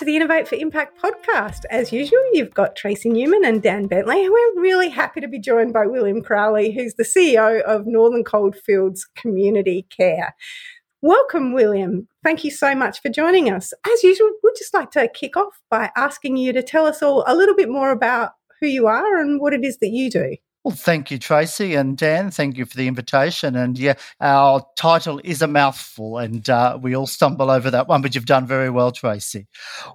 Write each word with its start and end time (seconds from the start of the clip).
To 0.00 0.06
the 0.06 0.16
Innovate 0.16 0.48
for 0.48 0.54
Impact 0.54 0.98
podcast. 0.98 1.66
As 1.68 1.92
usual, 1.92 2.22
you've 2.32 2.54
got 2.54 2.74
Tracey 2.74 3.10
Newman 3.10 3.44
and 3.44 3.60
Dan 3.60 3.86
Bentley, 3.86 4.30
we're 4.30 4.58
really 4.62 4.88
happy 4.88 5.20
to 5.20 5.28
be 5.28 5.38
joined 5.38 5.74
by 5.74 5.84
William 5.84 6.22
Crowley, 6.22 6.72
who's 6.72 6.94
the 6.94 7.02
CEO 7.02 7.60
of 7.60 7.86
Northern 7.86 8.24
Coalfields 8.24 9.06
Community 9.14 9.86
Care. 9.94 10.34
Welcome, 11.02 11.52
William. 11.52 12.08
Thank 12.24 12.44
you 12.44 12.50
so 12.50 12.74
much 12.74 13.02
for 13.02 13.10
joining 13.10 13.52
us. 13.52 13.74
As 13.92 14.02
usual, 14.02 14.30
we'd 14.42 14.54
just 14.56 14.72
like 14.72 14.90
to 14.92 15.06
kick 15.06 15.36
off 15.36 15.60
by 15.68 15.90
asking 15.94 16.38
you 16.38 16.54
to 16.54 16.62
tell 16.62 16.86
us 16.86 17.02
all 17.02 17.22
a 17.26 17.36
little 17.36 17.54
bit 17.54 17.68
more 17.68 17.90
about 17.90 18.30
who 18.58 18.68
you 18.68 18.86
are 18.86 19.20
and 19.20 19.38
what 19.38 19.52
it 19.52 19.66
is 19.66 19.80
that 19.80 19.90
you 19.90 20.08
do. 20.08 20.34
Well, 20.62 20.76
thank 20.76 21.10
you, 21.10 21.18
Tracey 21.18 21.74
and 21.74 21.96
Dan. 21.96 22.30
Thank 22.30 22.58
you 22.58 22.66
for 22.66 22.76
the 22.76 22.86
invitation. 22.86 23.56
And 23.56 23.78
yeah, 23.78 23.94
our 24.20 24.62
title 24.76 25.18
is 25.24 25.40
a 25.40 25.46
mouthful, 25.46 26.18
and 26.18 26.48
uh, 26.50 26.78
we 26.80 26.94
all 26.94 27.06
stumble 27.06 27.50
over 27.50 27.70
that 27.70 27.88
one, 27.88 28.02
but 28.02 28.14
you've 28.14 28.26
done 28.26 28.46
very 28.46 28.68
well, 28.68 28.92
Tracey. 28.92 29.46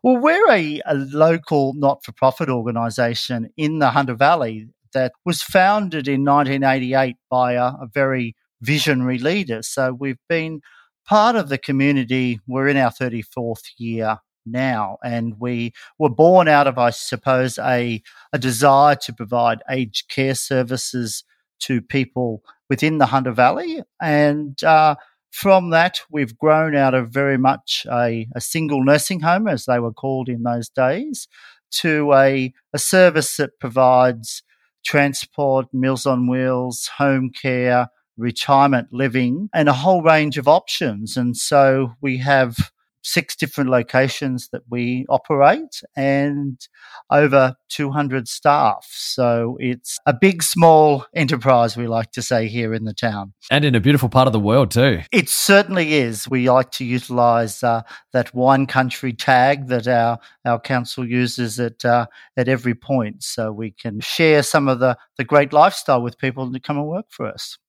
Well, 0.04 0.18
we're 0.18 0.50
a, 0.50 0.82
a 0.88 0.96
local 0.96 1.74
not 1.76 2.04
for 2.04 2.14
profit 2.14 2.50
organisation 2.50 3.52
in 3.56 3.78
the 3.78 3.92
Hunter 3.92 4.16
Valley 4.16 4.70
that 4.94 5.12
was 5.24 5.44
founded 5.44 6.08
in 6.08 6.26
1988 6.26 7.16
by 7.30 7.54
a, 7.54 7.66
a 7.66 7.88
very 7.94 8.36
visionary 8.62 9.20
leader. 9.20 9.62
So 9.62 9.94
we've 9.94 10.18
been 10.28 10.62
part 11.08 11.36
of 11.36 11.50
the 11.50 11.60
community. 11.60 12.40
We're 12.48 12.70
in 12.70 12.78
our 12.78 12.90
34th 12.90 13.70
year 13.78 14.18
now. 14.46 14.98
And 15.04 15.40
we 15.40 15.74
were 15.98 16.10
born 16.10 16.48
out 16.48 16.68
of, 16.68 16.78
I 16.78 16.90
suppose, 16.92 17.58
a, 17.58 18.02
a 18.34 18.40
desire 18.40 18.96
to 18.96 19.14
provide 19.14 19.64
aged 19.70 20.10
care 20.10 20.36
services 20.36 21.24
to 21.62 21.82
people 21.82 22.44
within 22.70 22.98
the 22.98 23.08
Hunter 23.08 23.32
Valley. 23.32 23.82
And 24.02 24.62
uh, 24.64 24.96
from 25.32 25.70
that, 25.72 26.02
we've 26.10 26.38
grown 26.38 26.76
out 26.76 26.94
of 26.94 27.10
very 27.10 27.38
much 27.38 27.86
a, 27.92 28.28
a, 28.36 28.42
single 28.42 28.84
nursing 28.84 29.22
home, 29.22 29.48
as 29.48 29.66
they 29.66 29.80
were 29.80 29.94
called 29.94 30.30
in 30.30 30.44
those 30.44 30.70
days, 30.70 31.28
to 31.72 32.14
a, 32.14 32.54
a 32.74 32.80
service 32.80 33.38
that 33.38 33.60
provides 33.60 34.44
transport, 34.86 35.68
Meals 35.74 36.06
on 36.06 36.28
Wheels, 36.28 36.90
home 36.98 37.32
care, 37.32 37.90
retirement 38.18 38.90
living, 38.92 39.50
and 39.54 39.68
a 39.68 39.74
whole 39.74 40.02
range 40.02 40.38
of 40.38 40.48
options. 40.48 41.18
And 41.18 41.36
so 41.36 41.94
we 42.02 42.18
have 42.20 42.72
six 43.06 43.36
different 43.36 43.70
locations 43.70 44.50
that 44.50 44.64
we 44.70 45.06
operate 45.10 45.84
and 45.96 46.68
over 47.12 47.56
200 47.70 48.28
staff. 48.28 48.88
So 48.90 49.58
it's 49.60 50.00
a 50.08 50.14
big, 50.14 50.42
small 50.42 51.06
enterprise, 51.14 51.78
we 51.78 51.88
like 51.88 52.12
to 52.14 52.24
say 52.24 52.48
here 52.48 52.74
in 52.74 52.84
the 52.86 52.94
town. 52.94 53.34
And 53.52 53.64
in 53.64 53.76
a 53.76 53.80
beautiful 53.80 54.10
part 54.10 54.26
of 54.26 54.34
the 54.34 54.40
world, 54.40 54.72
too. 54.72 55.02
It 55.12 55.30
certainly 55.30 55.94
is. 55.94 56.28
We 56.28 56.50
like 56.50 56.72
to 56.72 56.86
utilize 56.86 57.64
uh, 57.64 57.84
that 58.12 58.34
wine 58.34 58.66
country 58.66 59.14
tag 59.14 59.68
that 59.68 59.88
our, 59.88 60.18
our 60.44 60.60
council 60.60 61.08
uses 61.08 61.60
at, 61.60 61.86
uh, 61.86 62.08
at 62.36 62.48
every 62.48 62.74
point 62.74 63.24
so 63.24 63.52
we 63.52 63.70
can 63.70 64.00
share 64.00 64.42
some 64.42 64.68
of 64.68 64.80
the, 64.80 64.98
the 65.18 65.24
great 65.24 65.54
lifestyle 65.54 66.02
with 66.02 66.18
people 66.18 66.52
to 66.52 66.60
come 66.60 66.78
and 66.78 66.88
work 66.88 67.06
for 67.10 67.28
us. 67.28 67.60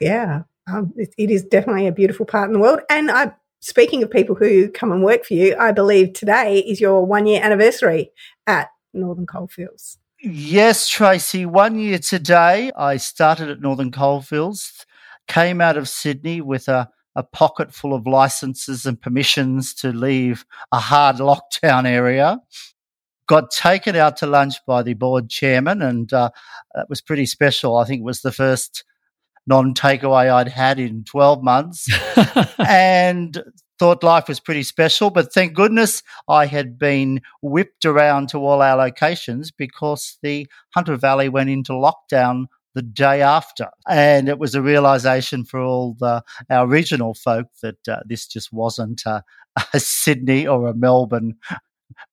Yeah. 0.00 0.42
Um, 0.72 0.92
it, 0.96 1.14
it 1.18 1.30
is 1.30 1.42
definitely 1.42 1.88
a 1.88 1.92
beautiful 1.92 2.24
part 2.24 2.48
in 2.48 2.54
the 2.54 2.58
world. 2.58 2.80
And 2.88 3.10
I 3.10 3.32
speaking 3.62 4.02
of 4.02 4.10
people 4.10 4.34
who 4.34 4.68
come 4.68 4.92
and 4.92 5.02
work 5.02 5.24
for 5.24 5.34
you, 5.34 5.56
I 5.58 5.72
believe 5.72 6.12
today 6.12 6.58
is 6.58 6.80
your 6.80 7.06
one 7.06 7.26
year 7.26 7.42
anniversary 7.42 8.10
at 8.46 8.68
Northern 8.92 9.26
Coalfields. 9.26 9.98
Yes, 10.20 10.88
Tracey, 10.88 11.46
one 11.46 11.78
year 11.78 11.98
today. 11.98 12.70
I 12.76 12.96
started 12.96 13.48
at 13.48 13.60
Northern 13.60 13.90
Coalfields, 13.90 14.84
came 15.26 15.60
out 15.60 15.76
of 15.76 15.88
Sydney 15.88 16.40
with 16.40 16.68
a, 16.68 16.90
a 17.16 17.22
pocket 17.22 17.72
full 17.72 17.94
of 17.94 18.06
licenses 18.06 18.84
and 18.84 19.00
permissions 19.00 19.74
to 19.74 19.92
leave 19.92 20.44
a 20.72 20.78
hard 20.78 21.16
lockdown 21.16 21.86
area. 21.86 22.40
Got 23.28 23.50
taken 23.50 23.96
out 23.96 24.16
to 24.18 24.26
lunch 24.26 24.56
by 24.66 24.82
the 24.82 24.94
board 24.94 25.30
chairman, 25.30 25.80
and 25.82 26.12
uh, 26.12 26.30
that 26.74 26.88
was 26.88 27.00
pretty 27.00 27.26
special. 27.26 27.76
I 27.76 27.84
think 27.84 28.00
it 28.00 28.04
was 28.04 28.22
the 28.22 28.32
first 28.32 28.84
non 29.46 29.74
takeaway 29.74 30.32
I'd 30.32 30.48
had 30.48 30.78
in 30.78 31.04
12 31.04 31.42
months 31.42 31.88
and 32.58 33.42
thought 33.78 34.02
life 34.02 34.28
was 34.28 34.40
pretty 34.40 34.62
special. 34.62 35.10
But 35.10 35.32
thank 35.32 35.54
goodness 35.54 36.02
I 36.28 36.46
had 36.46 36.78
been 36.78 37.20
whipped 37.42 37.84
around 37.84 38.28
to 38.28 38.38
all 38.38 38.62
our 38.62 38.76
locations 38.76 39.50
because 39.50 40.18
the 40.22 40.46
Hunter 40.74 40.96
Valley 40.96 41.28
went 41.28 41.50
into 41.50 41.72
lockdown 41.72 42.46
the 42.74 42.82
day 42.82 43.22
after. 43.22 43.68
And 43.88 44.28
it 44.28 44.38
was 44.38 44.54
a 44.54 44.62
realization 44.62 45.44
for 45.44 45.60
all 45.60 45.96
the, 45.98 46.22
our 46.48 46.66
regional 46.66 47.14
folk 47.14 47.48
that 47.62 47.88
uh, 47.88 48.00
this 48.06 48.26
just 48.26 48.52
wasn't 48.52 49.02
a, 49.04 49.24
a 49.74 49.80
Sydney 49.80 50.46
or 50.46 50.68
a 50.68 50.74
Melbourne 50.74 51.34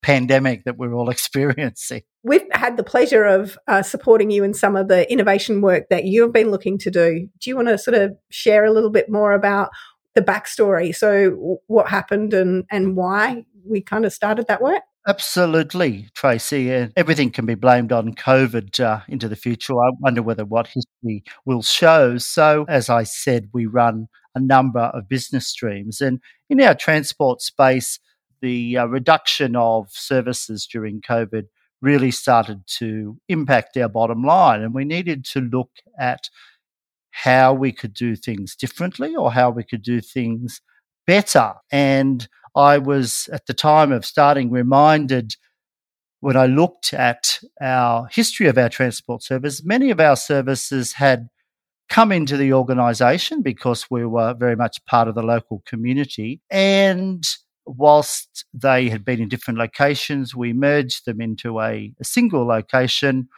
pandemic 0.02 0.64
that 0.66 0.78
we're 0.78 0.94
all 0.94 1.10
experiencing. 1.10 2.02
We've 2.24 2.46
had 2.52 2.78
the 2.78 2.84
pleasure 2.84 3.26
of 3.26 3.58
uh, 3.68 3.82
supporting 3.82 4.32
you 4.32 4.44
in 4.44 4.54
some 4.54 4.76
of 4.76 4.88
the 4.88 5.10
innovation 5.12 5.62
work 5.62 5.90
that 5.90 6.06
you've 6.06 6.34
been 6.34 6.52
looking 6.52 6.78
to 6.80 6.92
do. 6.92 7.28
Do 7.40 7.50
you 7.50 7.56
want 7.56 7.70
to 7.70 7.78
sort 7.78 7.96
of 7.96 8.16
share 8.30 8.66
a 8.66 8.72
little 8.72 8.90
bit 8.90 9.10
more 9.10 9.34
about 9.34 9.70
the 10.16 10.22
backstory? 10.22 10.96
So, 10.96 11.60
what 11.68 11.90
happened 11.90 12.34
and, 12.34 12.66
and 12.70 12.96
why 12.96 13.46
we 13.66 13.82
kind 13.82 14.06
of 14.06 14.14
started 14.14 14.48
that 14.48 14.62
work? 14.62 14.82
Absolutely, 15.08 16.08
Tracey. 16.14 16.70
Everything 16.96 17.32
can 17.32 17.46
be 17.46 17.56
blamed 17.56 17.92
on 17.92 18.14
COVID 18.14 18.80
uh, 18.80 19.00
into 19.08 19.30
the 19.30 19.36
future. 19.36 19.74
I 19.74 19.92
wonder 20.00 20.22
whether 20.22 20.46
what 20.46 20.68
history 20.68 21.24
will 21.46 21.62
show. 21.62 22.18
So, 22.18 22.66
as 22.68 22.90
I 22.90 23.04
said, 23.04 23.50
we 23.54 23.66
run 23.66 24.08
a 24.36 24.40
number 24.40 24.82
of 24.82 25.08
business 25.08 25.48
streams. 25.48 26.02
And 26.02 26.20
in 26.50 26.62
our 26.62 26.76
transport 26.76 27.42
space, 27.42 28.00
the 28.42 28.78
uh, 28.78 28.86
reduction 28.86 29.56
of 29.56 29.90
services 29.92 30.68
during 30.72 31.02
COVID 31.02 31.46
really 31.82 32.12
started 32.12 32.64
to 32.68 33.18
impact 33.30 33.78
our 33.78 33.90
bottom 33.90 34.24
line. 34.24 34.62
And 34.62 34.74
we 34.74 34.86
needed 34.86 35.26
to 35.26 35.40
look 35.40 35.72
at 35.98 36.30
how 37.12 37.54
we 37.54 37.72
could 37.72 37.94
do 37.94 38.16
things 38.16 38.56
differently 38.56 39.16
or 39.16 39.32
how 39.32 39.50
we 39.50 39.64
could 39.64 39.82
do 39.82 40.02
things 40.02 40.62
better. 41.08 41.54
And 41.72 42.28
I 42.56 42.78
was, 42.78 43.30
at 43.32 43.46
the 43.46 43.54
time 43.54 43.92
of 43.92 44.06
starting, 44.06 44.52
reminded 44.52 45.36
when 46.22 46.36
I 46.36 46.48
looked 46.48 46.94
at 46.94 47.40
our 47.62 48.08
history 48.12 48.48
of 48.48 48.58
our 48.58 48.70
transport 48.70 49.24
service, 49.24 49.64
many 49.64 49.90
of 49.90 50.00
our 50.00 50.16
services 50.16 50.94
had 50.94 51.30
come 51.90 52.12
into 52.12 52.38
the 52.38 52.54
organisation 52.54 53.42
because 53.42 53.88
we 53.90 54.06
were 54.06 54.34
very 54.34 54.56
much 54.56 54.84
part 54.86 55.08
of 55.08 55.16
the 55.16 55.24
local 55.24 55.64
community. 55.66 56.42
And 56.52 57.24
whilst 57.78 58.46
they 58.54 58.90
had 58.90 59.06
been 59.06 59.22
in 59.22 59.30
different 59.30 59.60
locations, 59.60 60.36
we 60.36 60.54
merged 60.54 61.06
them 61.06 61.22
into 61.22 61.60
a, 61.60 61.94
a 62.00 62.04
single 62.04 62.46
location. 62.46 63.30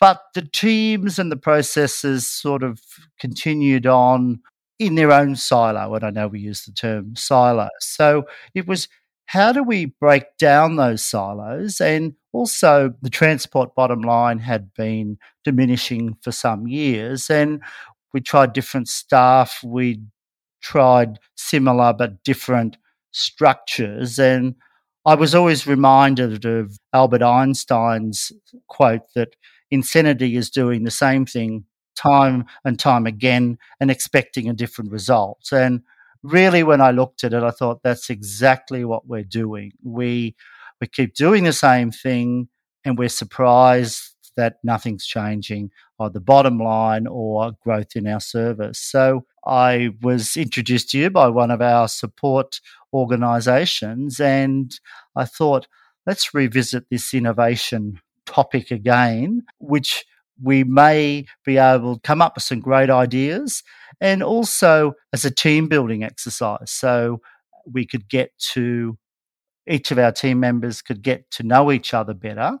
But 0.00 0.22
the 0.34 0.42
teams 0.42 1.18
and 1.18 1.30
the 1.30 1.36
processes 1.36 2.26
sort 2.26 2.62
of 2.62 2.80
continued 3.18 3.86
on 3.86 4.40
in 4.78 4.96
their 4.96 5.12
own 5.12 5.36
silo. 5.36 5.94
And 5.94 6.04
I 6.04 6.10
know 6.10 6.28
we 6.28 6.40
use 6.40 6.64
the 6.64 6.72
term 6.72 7.16
silo. 7.16 7.68
So 7.80 8.24
it 8.54 8.66
was 8.66 8.88
how 9.26 9.52
do 9.52 9.62
we 9.62 9.86
break 9.86 10.24
down 10.38 10.76
those 10.76 11.02
silos? 11.02 11.80
And 11.80 12.14
also, 12.32 12.92
the 13.00 13.10
transport 13.10 13.74
bottom 13.74 14.02
line 14.02 14.38
had 14.38 14.74
been 14.74 15.18
diminishing 15.44 16.16
for 16.20 16.32
some 16.32 16.66
years. 16.66 17.30
And 17.30 17.62
we 18.12 18.20
tried 18.20 18.52
different 18.52 18.88
staff, 18.88 19.60
we 19.64 20.02
tried 20.60 21.18
similar 21.36 21.92
but 21.92 22.22
different 22.24 22.76
structures. 23.14 24.18
And 24.18 24.54
I 25.06 25.14
was 25.14 25.34
always 25.34 25.66
reminded 25.66 26.44
of 26.44 26.78
Albert 26.92 27.22
Einstein's 27.22 28.32
quote 28.68 29.02
that 29.14 29.36
insanity 29.70 30.36
is 30.36 30.50
doing 30.50 30.84
the 30.84 30.90
same 30.90 31.24
thing 31.24 31.64
time 31.96 32.44
and 32.64 32.78
time 32.78 33.06
again 33.06 33.56
and 33.80 33.90
expecting 33.90 34.48
a 34.48 34.54
different 34.54 34.90
result. 34.90 35.48
And 35.52 35.82
really, 36.22 36.62
when 36.62 36.80
I 36.80 36.90
looked 36.90 37.22
at 37.24 37.32
it, 37.32 37.42
I 37.42 37.50
thought 37.50 37.82
that's 37.82 38.10
exactly 38.10 38.84
what 38.84 39.06
we're 39.06 39.22
doing. 39.22 39.72
We 39.82 40.34
we 40.80 40.88
keep 40.88 41.14
doing 41.14 41.44
the 41.44 41.52
same 41.52 41.92
thing, 41.92 42.48
and 42.84 42.98
we're 42.98 43.08
surprised 43.08 44.13
that 44.36 44.56
nothing's 44.62 45.06
changing 45.06 45.70
or 45.98 46.10
the 46.10 46.20
bottom 46.20 46.58
line 46.58 47.06
or 47.06 47.52
growth 47.62 47.96
in 47.96 48.06
our 48.06 48.20
service. 48.20 48.78
So 48.78 49.26
I 49.46 49.90
was 50.02 50.36
introduced 50.36 50.90
to 50.90 50.98
you 50.98 51.10
by 51.10 51.28
one 51.28 51.50
of 51.50 51.60
our 51.60 51.88
support 51.88 52.60
organizations 52.92 54.20
and 54.20 54.78
I 55.16 55.24
thought 55.24 55.66
let's 56.06 56.34
revisit 56.34 56.84
this 56.90 57.14
innovation 57.14 58.00
topic 58.26 58.70
again, 58.70 59.42
which 59.58 60.04
we 60.42 60.64
may 60.64 61.26
be 61.44 61.58
able 61.58 61.94
to 61.94 62.00
come 62.00 62.20
up 62.20 62.36
with 62.36 62.44
some 62.44 62.60
great 62.60 62.90
ideas 62.90 63.62
and 64.00 64.22
also 64.22 64.94
as 65.12 65.24
a 65.24 65.30
team 65.30 65.68
building 65.68 66.02
exercise. 66.02 66.70
So 66.70 67.20
we 67.70 67.86
could 67.86 68.08
get 68.08 68.30
to 68.52 68.98
each 69.66 69.90
of 69.90 69.98
our 69.98 70.12
team 70.12 70.40
members 70.40 70.82
could 70.82 71.02
get 71.02 71.30
to 71.32 71.42
know 71.42 71.72
each 71.72 71.94
other 71.94 72.14
better. 72.14 72.58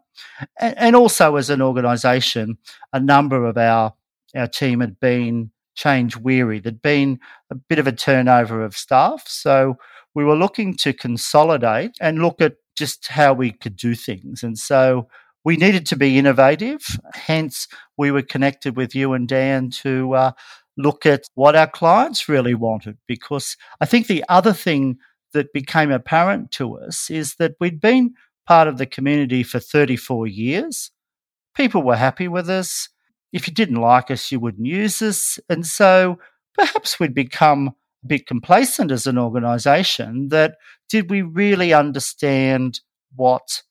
And, 0.58 0.78
and 0.78 0.96
also 0.96 1.36
as 1.36 1.50
an 1.50 1.62
organization, 1.62 2.58
a 2.92 3.00
number 3.00 3.44
of 3.44 3.58
our, 3.58 3.94
our 4.34 4.46
team 4.46 4.80
had 4.80 4.98
been 5.00 5.50
change 5.74 6.16
weary. 6.16 6.60
There'd 6.60 6.82
been 6.82 7.18
a 7.50 7.54
bit 7.54 7.78
of 7.78 7.86
a 7.86 7.92
turnover 7.92 8.64
of 8.64 8.76
staff. 8.76 9.24
So 9.26 9.76
we 10.14 10.24
were 10.24 10.36
looking 10.36 10.76
to 10.78 10.92
consolidate 10.92 11.96
and 12.00 12.22
look 12.22 12.40
at 12.40 12.56
just 12.76 13.08
how 13.08 13.32
we 13.34 13.50
could 13.52 13.76
do 13.76 13.94
things. 13.94 14.42
And 14.42 14.58
so 14.58 15.08
we 15.44 15.56
needed 15.56 15.86
to 15.86 15.96
be 15.96 16.18
innovative. 16.18 16.80
Hence, 17.12 17.68
we 17.98 18.10
were 18.10 18.22
connected 18.22 18.76
with 18.76 18.94
you 18.94 19.12
and 19.12 19.28
Dan 19.28 19.70
to 19.82 20.14
uh, 20.14 20.32
look 20.76 21.06
at 21.06 21.28
what 21.34 21.54
our 21.54 21.66
clients 21.66 22.28
really 22.28 22.54
wanted. 22.54 22.96
Because 23.06 23.56
I 23.80 23.86
think 23.86 24.06
the 24.06 24.24
other 24.28 24.52
thing 24.52 24.98
that 25.34 25.52
became 25.52 25.90
apparent 25.90 26.50
to 26.52 26.78
us 26.78 27.10
is 27.10 27.34
that 27.34 27.54
we'd 27.60 27.80
been 27.80 28.14
part 28.46 28.68
of 28.68 28.78
the 28.78 28.86
community 28.86 29.42
for 29.42 29.60
34 29.60 30.26
years. 30.26 30.90
People 31.54 31.82
were 31.82 31.96
happy 31.96 32.28
with 32.28 32.48
us. 32.48 32.88
If 33.32 33.46
you 33.46 33.54
didn't 33.54 33.80
like 33.80 34.10
us, 34.10 34.32
you 34.32 34.40
wouldn't 34.40 34.66
use 34.66 35.02
us. 35.02 35.38
And 35.48 35.66
so 35.66 36.18
perhaps 36.54 36.98
we'd 36.98 37.14
become 37.14 37.74
a 38.04 38.06
bit 38.06 38.26
complacent 38.26 38.90
as 38.90 39.06
an 39.06 39.18
organization 39.18 40.28
that 40.28 40.56
did 40.88 41.10
we 41.10 41.22
really 41.22 41.72
understand 41.72 42.80
what 43.14 43.62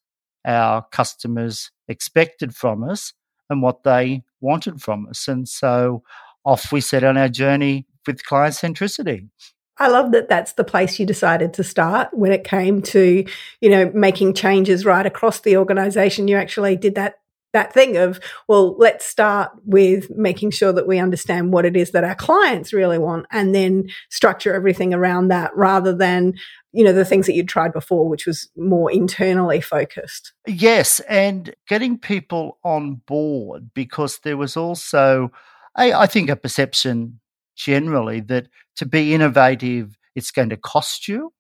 our 0.46 0.86
customers 0.92 1.72
expected 1.88 2.56
from 2.56 2.84
us 2.84 3.14
and 3.50 3.62
what 3.62 3.84
they 3.84 4.24
wanted 4.42 4.82
from 4.82 5.08
us? 5.08 5.28
And 5.28 5.48
so 5.48 6.04
off 6.46 6.72
we 6.72 6.82
set 6.82 7.04
on 7.04 7.18
our 7.18 7.30
journey 7.30 7.86
with 8.06 8.26
client 8.26 8.56
centricity. 8.56 9.30
I 9.78 9.88
love 9.88 10.12
that 10.12 10.30
that's 10.30 10.54
the 10.54 10.64
place 10.64 11.00
you 11.00 11.06
decided 11.06 11.54
to 11.56 11.64
start 11.64 12.10
when 12.14 12.32
it 12.32 12.44
came 12.44 12.82
to, 12.84 13.26
you 13.60 13.70
know, 13.70 13.92
making 13.94 14.36
changes 14.36 14.86
right 14.86 15.06
across 15.06 15.40
the 15.40 15.58
organization. 15.58 16.28
You 16.28 16.38
actually 16.38 16.76
did 16.76 16.96
that 16.96 17.16
that 17.54 17.72
thing 17.72 17.98
of, 17.98 18.20
well, 18.48 18.76
let's 18.78 19.06
start 19.06 19.52
with 19.64 20.10
making 20.10 20.52
sure 20.52 20.74
that 20.74 20.88
we 20.88 20.98
understand 20.98 21.54
what 21.54 21.66
it 21.66 21.78
is 21.78 21.92
that 21.92 22.04
our 22.04 22.16
clients 22.16 22.74
really 22.74 22.98
want 22.98 23.28
and 23.32 23.54
then 23.54 23.88
structure 24.10 24.54
everything 24.54 24.94
around 24.94 25.28
that 25.28 25.56
rather 25.56 25.96
than, 25.96 26.34
you 26.72 26.84
know, 26.84 26.92
the 26.92 27.06
things 27.06 27.28
that 27.28 27.36
you'd 27.36 27.48
tried 27.48 27.72
before, 27.72 28.10
which 28.10 28.26
was 28.26 28.50
more 28.58 28.92
internally 28.92 29.62
focused. 29.62 30.34
Yes. 30.48 31.00
And 31.02 31.54
getting 31.68 32.00
people 32.00 32.58
on 32.64 32.96
board 33.06 33.70
because 33.76 34.20
there 34.24 34.38
was 34.38 34.58
also, 34.58 35.32
I, 35.76 35.94
I 35.94 36.08
think, 36.08 36.30
a 36.30 36.36
perception 36.36 37.20
generally 37.56 38.20
that 38.22 38.48
to 38.78 38.86
be 38.86 39.14
innovative, 39.14 39.98
it's 40.16 40.32
going 40.32 40.50
to 40.50 40.58
cost 40.58 41.08
you 41.08 41.34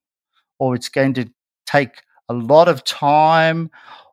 or 0.60 0.75
it's 0.75 0.89
going 0.89 1.13
to 1.15 1.30
take 1.65 2.01
a 2.30 2.33
lot 2.33 2.68
of 2.68 2.83
time 2.83 3.69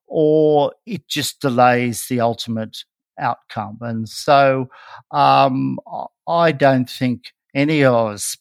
or 0.07 0.73
it 0.87 1.07
just 1.09 1.41
delays 1.41 2.07
the 2.09 2.21
ultimate 2.21 2.85
outcome. 3.19 3.79
And 3.81 4.09
so 4.09 4.69
um, 5.11 5.79
I 6.27 6.53
don't 6.53 6.91
think 6.91 7.33
any 7.55 7.85
of 7.85 7.95
us 7.95 8.37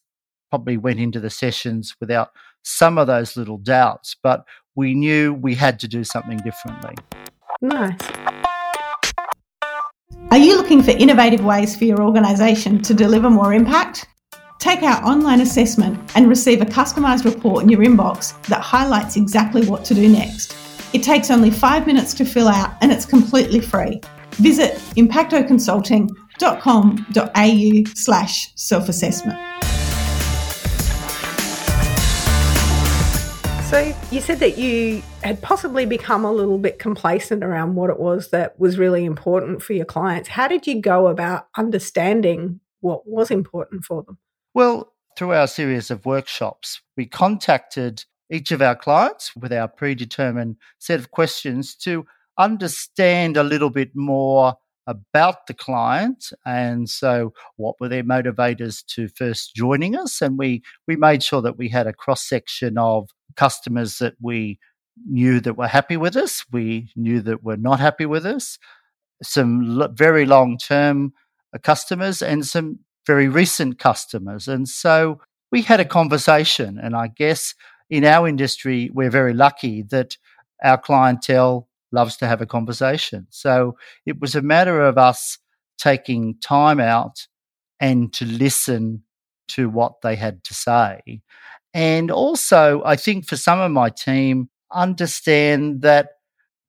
probably 0.49 0.77
went 0.77 0.99
into 0.99 1.19
the 1.19 1.29
sessions 1.29 1.95
without 1.99 2.29
some 2.63 2.97
of 2.97 3.07
those 3.07 3.37
little 3.37 3.57
doubts, 3.57 4.15
but 4.21 4.45
we 4.75 4.93
knew 4.93 5.33
we 5.33 5.55
had 5.55 5.79
to 5.79 5.87
do 5.87 6.03
something 6.03 6.37
differently. 6.37 6.95
Nice. 7.61 7.97
Looking 10.69 10.83
for 10.83 10.91
innovative 10.91 11.43
ways 11.43 11.75
for 11.75 11.85
your 11.85 12.03
organisation 12.03 12.79
to 12.83 12.93
deliver 12.93 13.31
more 13.31 13.55
impact? 13.55 14.05
Take 14.59 14.83
our 14.83 15.03
online 15.03 15.41
assessment 15.41 15.99
and 16.13 16.29
receive 16.29 16.61
a 16.61 16.65
customised 16.65 17.25
report 17.25 17.63
in 17.63 17.69
your 17.69 17.81
inbox 17.81 18.39
that 18.43 18.61
highlights 18.61 19.15
exactly 19.15 19.65
what 19.65 19.83
to 19.85 19.95
do 19.95 20.07
next. 20.07 20.55
It 20.93 21.01
takes 21.01 21.31
only 21.31 21.49
five 21.49 21.87
minutes 21.87 22.13
to 22.13 22.23
fill 22.23 22.47
out 22.47 22.75
and 22.81 22.91
it's 22.91 23.07
completely 23.07 23.61
free. 23.61 23.99
Visit 24.33 24.75
impactoconsulting.com.au 24.95 27.91
slash 27.95 28.53
self-assessment. 28.53 29.39
So 33.69 33.95
you 34.09 34.19
said 34.19 34.39
that 34.39 34.57
you 34.57 35.03
had 35.21 35.43
possibly 35.43 35.85
become 35.85 36.25
a 36.25 36.31
little 36.31 36.57
bit 36.57 36.79
complacent 36.79 37.43
around 37.43 37.75
what 37.75 37.91
it 37.91 37.99
was 37.99 38.31
that 38.31 38.59
was 38.59 38.79
really 38.79 39.05
important 39.05 39.61
for 39.61 39.73
your 39.73 39.85
clients. 39.85 40.27
How 40.27 40.47
did 40.47 40.65
you 40.65 40.81
go 40.81 41.05
about 41.05 41.49
understanding 41.55 42.61
what 42.81 43.07
was 43.07 43.29
important 43.29 43.85
for 43.85 44.01
them? 44.01 44.17
Well, 44.55 44.91
through 45.15 45.33
our 45.33 45.45
series 45.45 45.91
of 45.91 46.07
workshops, 46.07 46.81
we 46.97 47.05
contacted 47.05 48.05
each 48.31 48.51
of 48.51 48.63
our 48.63 48.75
clients 48.75 49.35
with 49.35 49.53
our 49.53 49.67
predetermined 49.67 50.55
set 50.79 50.99
of 50.99 51.11
questions 51.11 51.75
to 51.75 52.07
understand 52.39 53.37
a 53.37 53.43
little 53.43 53.69
bit 53.69 53.95
more 53.95 54.55
about 54.87 55.45
the 55.45 55.53
client 55.53 56.31
and 56.47 56.89
so 56.89 57.31
what 57.57 57.79
were 57.79 57.87
their 57.87 58.03
motivators 58.03 58.83
to 58.87 59.07
first 59.09 59.53
joining 59.53 59.95
us 59.95 60.19
and 60.19 60.39
we 60.39 60.63
we 60.87 60.95
made 60.95 61.21
sure 61.21 61.43
that 61.43 61.59
we 61.59 61.69
had 61.69 61.85
a 61.85 61.93
cross 61.93 62.27
section 62.27 62.75
of 62.75 63.07
customers 63.35 63.97
that 63.99 64.15
we 64.21 64.59
knew 65.05 65.39
that 65.39 65.57
were 65.57 65.67
happy 65.67 65.97
with 65.97 66.15
us 66.15 66.45
we 66.51 66.89
knew 66.95 67.21
that 67.21 67.43
were 67.43 67.57
not 67.57 67.79
happy 67.79 68.05
with 68.05 68.25
us 68.25 68.57
some 69.23 69.81
l- 69.81 69.89
very 69.93 70.25
long 70.25 70.57
term 70.57 71.13
uh, 71.55 71.57
customers 71.59 72.21
and 72.21 72.45
some 72.45 72.79
very 73.07 73.27
recent 73.27 73.79
customers 73.79 74.47
and 74.47 74.67
so 74.67 75.19
we 75.51 75.61
had 75.61 75.79
a 75.79 75.85
conversation 75.85 76.77
and 76.81 76.95
i 76.95 77.07
guess 77.07 77.55
in 77.89 78.03
our 78.03 78.27
industry 78.27 78.89
we're 78.93 79.09
very 79.09 79.33
lucky 79.33 79.81
that 79.83 80.17
our 80.63 80.77
clientele 80.77 81.69
loves 81.91 82.17
to 82.17 82.27
have 82.27 82.41
a 82.41 82.45
conversation. 82.45 83.27
So 83.29 83.77
it 84.05 84.19
was 84.19 84.35
a 84.35 84.41
matter 84.41 84.81
of 84.81 84.97
us 84.97 85.37
taking 85.77 86.35
time 86.41 86.79
out 86.79 87.27
and 87.79 88.11
to 88.13 88.25
listen 88.25 89.03
to 89.49 89.69
what 89.69 90.01
they 90.01 90.15
had 90.15 90.43
to 90.43 90.53
say. 90.53 91.21
And 91.73 92.09
also, 92.11 92.81
I 92.83 92.95
think 92.95 93.27
for 93.27 93.37
some 93.37 93.59
of 93.59 93.71
my 93.71 93.89
team, 93.89 94.49
understand 94.71 95.81
that 95.81 96.09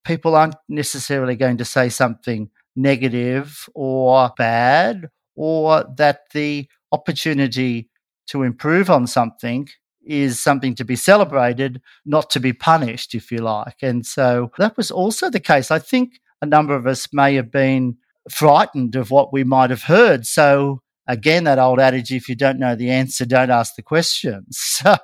people 0.04 0.34
aren't 0.34 0.56
necessarily 0.68 1.36
going 1.36 1.56
to 1.58 1.64
say 1.64 1.88
something 1.88 2.50
negative 2.76 3.68
or 3.74 4.30
bad, 4.36 5.08
or 5.36 5.84
that 5.96 6.20
the 6.32 6.68
opportunity 6.92 7.88
to 8.28 8.42
improve 8.42 8.90
on 8.90 9.06
something 9.06 9.68
is 10.02 10.42
something 10.42 10.74
to 10.74 10.84
be 10.84 10.96
celebrated, 10.96 11.80
not 12.06 12.30
to 12.30 12.40
be 12.40 12.52
punished, 12.52 13.14
if 13.14 13.30
you 13.30 13.38
like. 13.38 13.76
And 13.82 14.04
so 14.06 14.50
that 14.58 14.76
was 14.76 14.90
also 14.90 15.28
the 15.30 15.40
case. 15.40 15.70
I 15.70 15.78
think 15.78 16.20
a 16.40 16.46
number 16.46 16.74
of 16.74 16.86
us 16.86 17.08
may 17.12 17.34
have 17.34 17.50
been 17.50 17.96
frightened 18.30 18.96
of 18.96 19.10
what 19.10 19.32
we 19.32 19.44
might 19.44 19.70
have 19.70 19.82
heard. 19.82 20.26
So 20.26 20.82
again, 21.06 21.44
that 21.44 21.58
old 21.58 21.80
adage, 21.80 22.12
if 22.12 22.28
you 22.28 22.34
don't 22.34 22.58
know 22.58 22.74
the 22.74 22.90
answer, 22.90 23.24
don't 23.24 23.50
ask 23.50 23.74
the 23.74 23.82
question. 23.82 24.46
So 24.52 24.96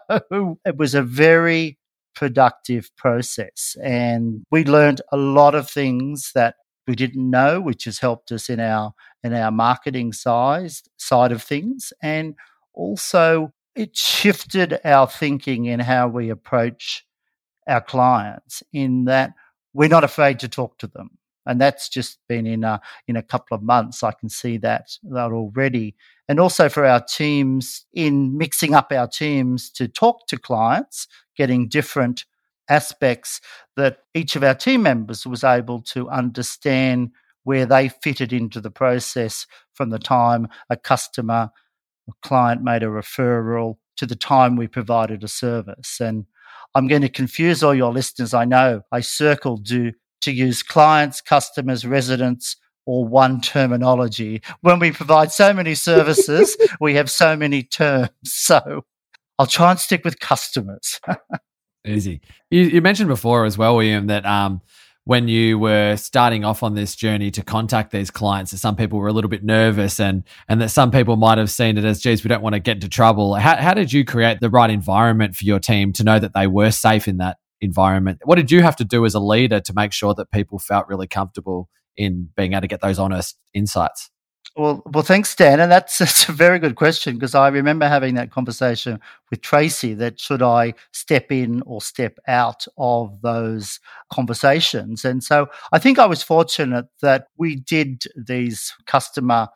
it 0.64 0.76
was 0.76 0.94
a 0.94 1.02
very 1.02 1.78
productive 2.14 2.90
process. 2.96 3.76
And 3.82 4.44
we 4.50 4.64
learned 4.64 5.02
a 5.12 5.16
lot 5.16 5.54
of 5.54 5.68
things 5.68 6.30
that 6.34 6.54
we 6.86 6.94
didn't 6.94 7.28
know, 7.28 7.60
which 7.60 7.84
has 7.84 7.98
helped 7.98 8.32
us 8.32 8.48
in 8.48 8.60
our 8.60 8.92
in 9.22 9.34
our 9.34 9.50
marketing 9.50 10.12
size 10.12 10.82
side 10.96 11.32
of 11.32 11.42
things. 11.42 11.92
And 12.02 12.36
also 12.72 13.52
it 13.74 13.96
shifted 13.96 14.80
our 14.84 15.06
thinking 15.06 15.66
in 15.66 15.80
how 15.80 16.08
we 16.08 16.30
approach 16.30 17.04
our 17.68 17.80
clients 17.80 18.62
in 18.72 19.04
that 19.04 19.32
we're 19.74 19.88
not 19.88 20.04
afraid 20.04 20.38
to 20.40 20.48
talk 20.48 20.78
to 20.78 20.86
them 20.86 21.10
and 21.46 21.60
that's 21.60 21.88
just 21.88 22.18
been 22.28 22.46
in 22.46 22.64
a 22.64 22.80
in 23.06 23.16
a 23.16 23.22
couple 23.22 23.54
of 23.54 23.62
months 23.62 24.02
i 24.02 24.12
can 24.12 24.28
see 24.28 24.56
that 24.56 24.90
that 25.02 25.32
already 25.32 25.94
and 26.28 26.40
also 26.40 26.68
for 26.68 26.84
our 26.84 27.00
teams 27.00 27.86
in 27.92 28.36
mixing 28.36 28.74
up 28.74 28.92
our 28.92 29.08
teams 29.08 29.70
to 29.70 29.88
talk 29.88 30.26
to 30.26 30.38
clients 30.38 31.06
getting 31.36 31.68
different 31.68 32.24
aspects 32.68 33.40
that 33.76 33.98
each 34.14 34.34
of 34.34 34.42
our 34.42 34.54
team 34.54 34.82
members 34.82 35.26
was 35.26 35.44
able 35.44 35.80
to 35.80 36.08
understand 36.10 37.10
where 37.44 37.64
they 37.64 37.88
fitted 37.88 38.32
into 38.32 38.60
the 38.60 38.70
process 38.70 39.46
from 39.72 39.90
the 39.90 39.98
time 40.00 40.48
a 40.68 40.76
customer 40.76 41.50
a 42.08 42.12
client 42.22 42.62
made 42.62 42.82
a 42.82 42.86
referral 42.86 43.76
to 43.96 44.06
the 44.06 44.16
time 44.16 44.56
we 44.56 44.66
provided 44.66 45.24
a 45.24 45.28
service. 45.28 46.00
And 46.00 46.26
I'm 46.74 46.86
going 46.86 47.02
to 47.02 47.08
confuse 47.08 47.62
all 47.62 47.74
your 47.74 47.92
listeners. 47.92 48.34
I 48.34 48.44
know 48.44 48.82
I 48.92 49.00
circled 49.00 49.66
to, 49.68 49.92
to 50.26 50.32
use 50.32 50.62
clients, 50.62 51.20
customers, 51.20 51.86
residents, 51.86 52.56
or 52.84 53.06
one 53.06 53.40
terminology. 53.40 54.42
When 54.60 54.78
we 54.78 54.92
provide 54.92 55.32
so 55.32 55.52
many 55.52 55.74
services, 55.74 56.56
we 56.80 56.94
have 56.94 57.10
so 57.10 57.36
many 57.36 57.62
terms. 57.62 58.10
So 58.24 58.84
I'll 59.38 59.46
try 59.46 59.70
and 59.72 59.80
stick 59.80 60.04
with 60.04 60.20
customers. 60.20 61.00
Easy. 61.86 62.20
You, 62.50 62.62
you 62.62 62.80
mentioned 62.80 63.08
before 63.08 63.44
as 63.44 63.58
well, 63.58 63.76
William, 63.76 64.06
that 64.06 64.24
um, 64.24 64.60
when 65.04 65.28
you 65.28 65.58
were 65.58 65.96
starting 65.96 66.44
off 66.44 66.62
on 66.62 66.74
this 66.74 66.96
journey 66.96 67.30
to 67.30 67.42
contact 67.42 67.92
these 67.92 68.10
clients 68.10 68.50
that 68.50 68.58
some 68.58 68.76
people 68.76 68.98
were 68.98 69.08
a 69.08 69.12
little 69.12 69.30
bit 69.30 69.44
nervous 69.44 70.00
and 70.00 70.24
and 70.48 70.60
that 70.60 70.70
some 70.70 70.90
people 70.90 71.16
might 71.16 71.38
have 71.38 71.50
seen 71.50 71.78
it 71.78 71.84
as 71.84 72.00
geez 72.00 72.24
we 72.24 72.28
don't 72.28 72.42
want 72.42 72.54
to 72.54 72.60
get 72.60 72.78
into 72.78 72.88
trouble 72.88 73.34
how, 73.34 73.54
how 73.56 73.72
did 73.72 73.92
you 73.92 74.04
create 74.04 74.40
the 74.40 74.50
right 74.50 74.70
environment 74.70 75.36
for 75.36 75.44
your 75.44 75.60
team 75.60 75.92
to 75.92 76.02
know 76.02 76.18
that 76.18 76.34
they 76.34 76.48
were 76.48 76.72
safe 76.72 77.06
in 77.06 77.18
that 77.18 77.38
environment 77.60 78.18
what 78.24 78.36
did 78.36 78.50
you 78.50 78.62
have 78.62 78.76
to 78.76 78.84
do 78.84 79.04
as 79.04 79.14
a 79.14 79.20
leader 79.20 79.60
to 79.60 79.72
make 79.74 79.92
sure 79.92 80.14
that 80.14 80.30
people 80.30 80.58
felt 80.58 80.86
really 80.88 81.06
comfortable 81.06 81.68
in 81.96 82.28
being 82.36 82.52
able 82.52 82.60
to 82.60 82.66
get 82.66 82.80
those 82.80 82.98
honest 82.98 83.38
insights 83.54 84.10
well, 84.56 84.82
well, 84.86 85.02
thanks, 85.02 85.34
Dan. 85.34 85.60
And 85.60 85.70
that's, 85.70 85.98
that's 85.98 86.28
a 86.28 86.32
very 86.32 86.58
good 86.58 86.76
question 86.76 87.14
because 87.14 87.34
I 87.34 87.48
remember 87.48 87.86
having 87.88 88.14
that 88.14 88.30
conversation 88.30 89.00
with 89.30 89.42
Tracey 89.42 89.92
that 89.94 90.18
should 90.18 90.42
I 90.42 90.74
step 90.92 91.30
in 91.30 91.62
or 91.66 91.80
step 91.80 92.18
out 92.26 92.66
of 92.78 93.20
those 93.20 93.80
conversations. 94.10 95.04
And 95.04 95.22
so 95.22 95.48
I 95.72 95.78
think 95.78 95.98
I 95.98 96.06
was 96.06 96.22
fortunate 96.22 96.86
that 97.02 97.26
we 97.36 97.56
did 97.56 98.04
these 98.16 98.74
customer 98.86 99.48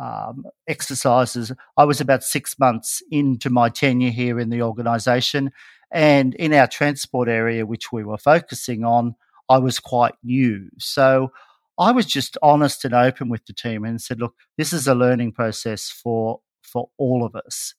um, 0.00 0.44
exercises. 0.68 1.50
I 1.76 1.84
was 1.84 2.00
about 2.00 2.22
six 2.22 2.56
months 2.58 3.02
into 3.10 3.50
my 3.50 3.68
tenure 3.68 4.10
here 4.10 4.38
in 4.38 4.50
the 4.50 4.62
organization. 4.62 5.50
And 5.90 6.34
in 6.34 6.52
our 6.52 6.66
transport 6.66 7.28
area, 7.28 7.64
which 7.66 7.92
we 7.92 8.04
were 8.04 8.18
focusing 8.18 8.84
on, 8.84 9.14
I 9.48 9.58
was 9.58 9.80
quite 9.80 10.14
new. 10.22 10.68
So 10.78 11.32
I 11.78 11.92
was 11.92 12.06
just 12.06 12.36
honest 12.42 12.84
and 12.84 12.94
open 12.94 13.28
with 13.28 13.46
the 13.46 13.52
team 13.54 13.84
and 13.84 14.00
said, 14.00 14.20
look, 14.20 14.34
this 14.56 14.72
is 14.72 14.86
a 14.86 14.94
learning 14.94 15.32
process 15.32 15.88
for 15.90 16.40
for 16.62 16.90
all 16.98 17.24
of 17.24 17.34
us. 17.34 17.74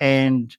And 0.00 0.56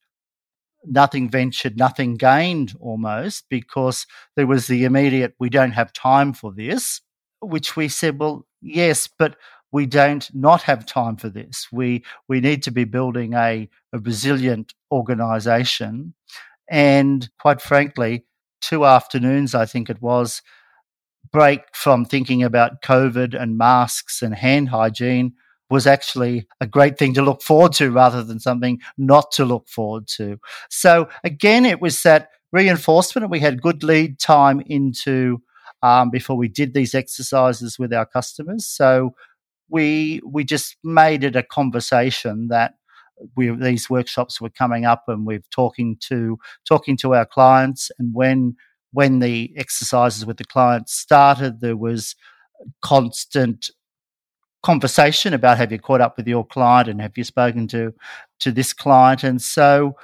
nothing 0.85 1.29
ventured, 1.29 1.77
nothing 1.77 2.15
gained 2.15 2.75
almost, 2.79 3.45
because 3.49 4.05
there 4.35 4.47
was 4.47 4.67
the 4.67 4.83
immediate, 4.83 5.33
we 5.39 5.49
don't 5.49 5.71
have 5.71 5.93
time 5.93 6.33
for 6.33 6.51
this, 6.51 7.01
which 7.39 7.75
we 7.75 7.87
said, 7.87 8.19
well, 8.19 8.45
yes, 8.61 9.07
but 9.07 9.35
we 9.71 9.85
don't 9.85 10.29
not 10.35 10.63
have 10.63 10.85
time 10.85 11.15
for 11.15 11.29
this. 11.29 11.67
We 11.71 12.03
we 12.27 12.41
need 12.41 12.61
to 12.63 12.71
be 12.71 12.83
building 12.83 13.33
a, 13.33 13.69
a 13.93 13.99
resilient 13.99 14.73
organization. 14.91 16.13
And 16.71 17.29
quite 17.37 17.61
frankly, 17.61 18.25
two 18.61 18.85
afternoons, 18.85 19.53
I 19.53 19.65
think 19.65 19.89
it 19.89 20.01
was, 20.01 20.41
break 21.31 21.61
from 21.73 22.05
thinking 22.05 22.41
about 22.41 22.81
COVID 22.81 23.39
and 23.39 23.57
masks 23.57 24.21
and 24.21 24.33
hand 24.33 24.69
hygiene 24.69 25.33
was 25.69 25.85
actually 25.87 26.47
a 26.59 26.67
great 26.67 26.97
thing 26.97 27.13
to 27.13 27.21
look 27.21 27.41
forward 27.41 27.73
to 27.73 27.91
rather 27.91 28.23
than 28.23 28.39
something 28.39 28.79
not 28.97 29.31
to 29.31 29.45
look 29.45 29.69
forward 29.69 30.07
to. 30.07 30.37
So 30.69 31.07
again, 31.23 31.65
it 31.65 31.81
was 31.81 32.01
that 32.03 32.29
reinforcement 32.51 33.29
we 33.29 33.39
had 33.39 33.61
good 33.61 33.83
lead 33.83 34.19
time 34.19 34.61
into 34.65 35.41
um, 35.81 36.09
before 36.09 36.35
we 36.35 36.47
did 36.47 36.73
these 36.73 36.93
exercises 36.93 37.79
with 37.79 37.93
our 37.93 38.05
customers. 38.05 38.67
So 38.67 39.15
we 39.69 40.21
we 40.25 40.43
just 40.43 40.77
made 40.83 41.23
it 41.23 41.35
a 41.35 41.43
conversation 41.43 42.49
that 42.49 42.73
we 43.35 43.49
these 43.49 43.89
workshops 43.89 44.41
were 44.41 44.49
coming 44.49 44.85
up 44.85 45.03
and 45.07 45.25
we're 45.25 45.43
talking 45.51 45.97
to 46.01 46.39
talking 46.67 46.97
to 46.97 47.15
our 47.15 47.25
clients. 47.25 47.91
And 47.99 48.13
when 48.13 48.55
when 48.93 49.19
the 49.19 49.53
exercises 49.55 50.25
with 50.25 50.37
the 50.37 50.45
clients 50.45 50.93
started, 50.93 51.61
there 51.61 51.77
was 51.77 52.15
constant 52.81 53.69
conversation 54.63 55.33
about 55.33 55.57
have 55.57 55.71
you 55.71 55.79
caught 55.79 56.01
up 56.01 56.17
with 56.17 56.27
your 56.27 56.45
client 56.45 56.87
and 56.87 57.01
have 57.01 57.17
you 57.17 57.23
spoken 57.23 57.67
to 57.67 57.93
to 58.39 58.51
this 58.51 58.73
client? 58.73 59.23
And 59.23 59.41
so 59.41 59.95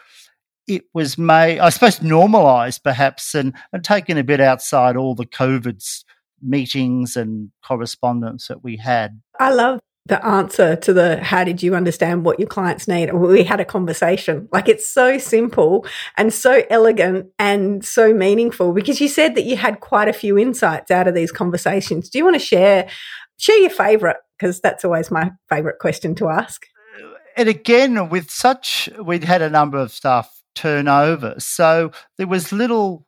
it 0.67 0.83
was 0.93 1.17
made 1.17 1.59
i 1.59 1.69
suppose 1.69 2.01
normalized 2.01 2.83
perhaps 2.83 3.33
and, 3.33 3.53
and 3.71 3.85
taken 3.85 4.17
a 4.17 4.23
bit 4.23 4.41
outside 4.41 4.97
all 4.97 5.15
the 5.15 5.25
covid 5.25 5.81
meetings 6.41 7.15
and 7.15 7.51
correspondence 7.65 8.47
that 8.47 8.63
we 8.63 8.77
had. 8.77 9.21
I 9.39 9.51
love 9.51 9.79
the 10.07 10.25
answer 10.25 10.75
to 10.77 10.93
the 10.93 11.21
how 11.23 11.43
did 11.43 11.61
you 11.61 11.75
understand 11.75 12.23
what 12.23 12.39
your 12.39 12.47
clients 12.47 12.87
need? 12.87 13.13
We 13.13 13.43
had 13.43 13.59
a 13.59 13.65
conversation. 13.65 14.47
Like 14.51 14.69
it's 14.69 14.87
so 14.87 15.17
simple 15.17 15.85
and 16.15 16.33
so 16.33 16.63
elegant 16.69 17.27
and 17.37 17.83
so 17.83 18.13
meaningful 18.13 18.73
because 18.73 19.01
you 19.01 19.09
said 19.09 19.35
that 19.35 19.43
you 19.43 19.57
had 19.57 19.81
quite 19.81 20.07
a 20.07 20.13
few 20.13 20.37
insights 20.37 20.91
out 20.91 21.07
of 21.07 21.15
these 21.15 21.31
conversations. 21.31 22.09
Do 22.09 22.17
you 22.17 22.23
want 22.23 22.35
to 22.35 22.39
share 22.39 22.87
share 23.37 23.59
your 23.59 23.69
favorite? 23.69 24.17
Because 24.37 24.61
that's 24.61 24.85
always 24.85 25.11
my 25.11 25.31
favorite 25.49 25.79
question 25.79 26.15
to 26.15 26.29
ask. 26.29 26.65
Uh, 27.03 27.09
and 27.35 27.49
again 27.49 28.09
with 28.09 28.29
such 28.31 28.89
we'd 29.03 29.23
had 29.23 29.41
a 29.41 29.49
number 29.49 29.77
of 29.77 29.91
staff 29.91 30.31
turnover 30.55 31.35
so 31.37 31.91
there 32.17 32.27
was 32.27 32.51
little 32.51 33.06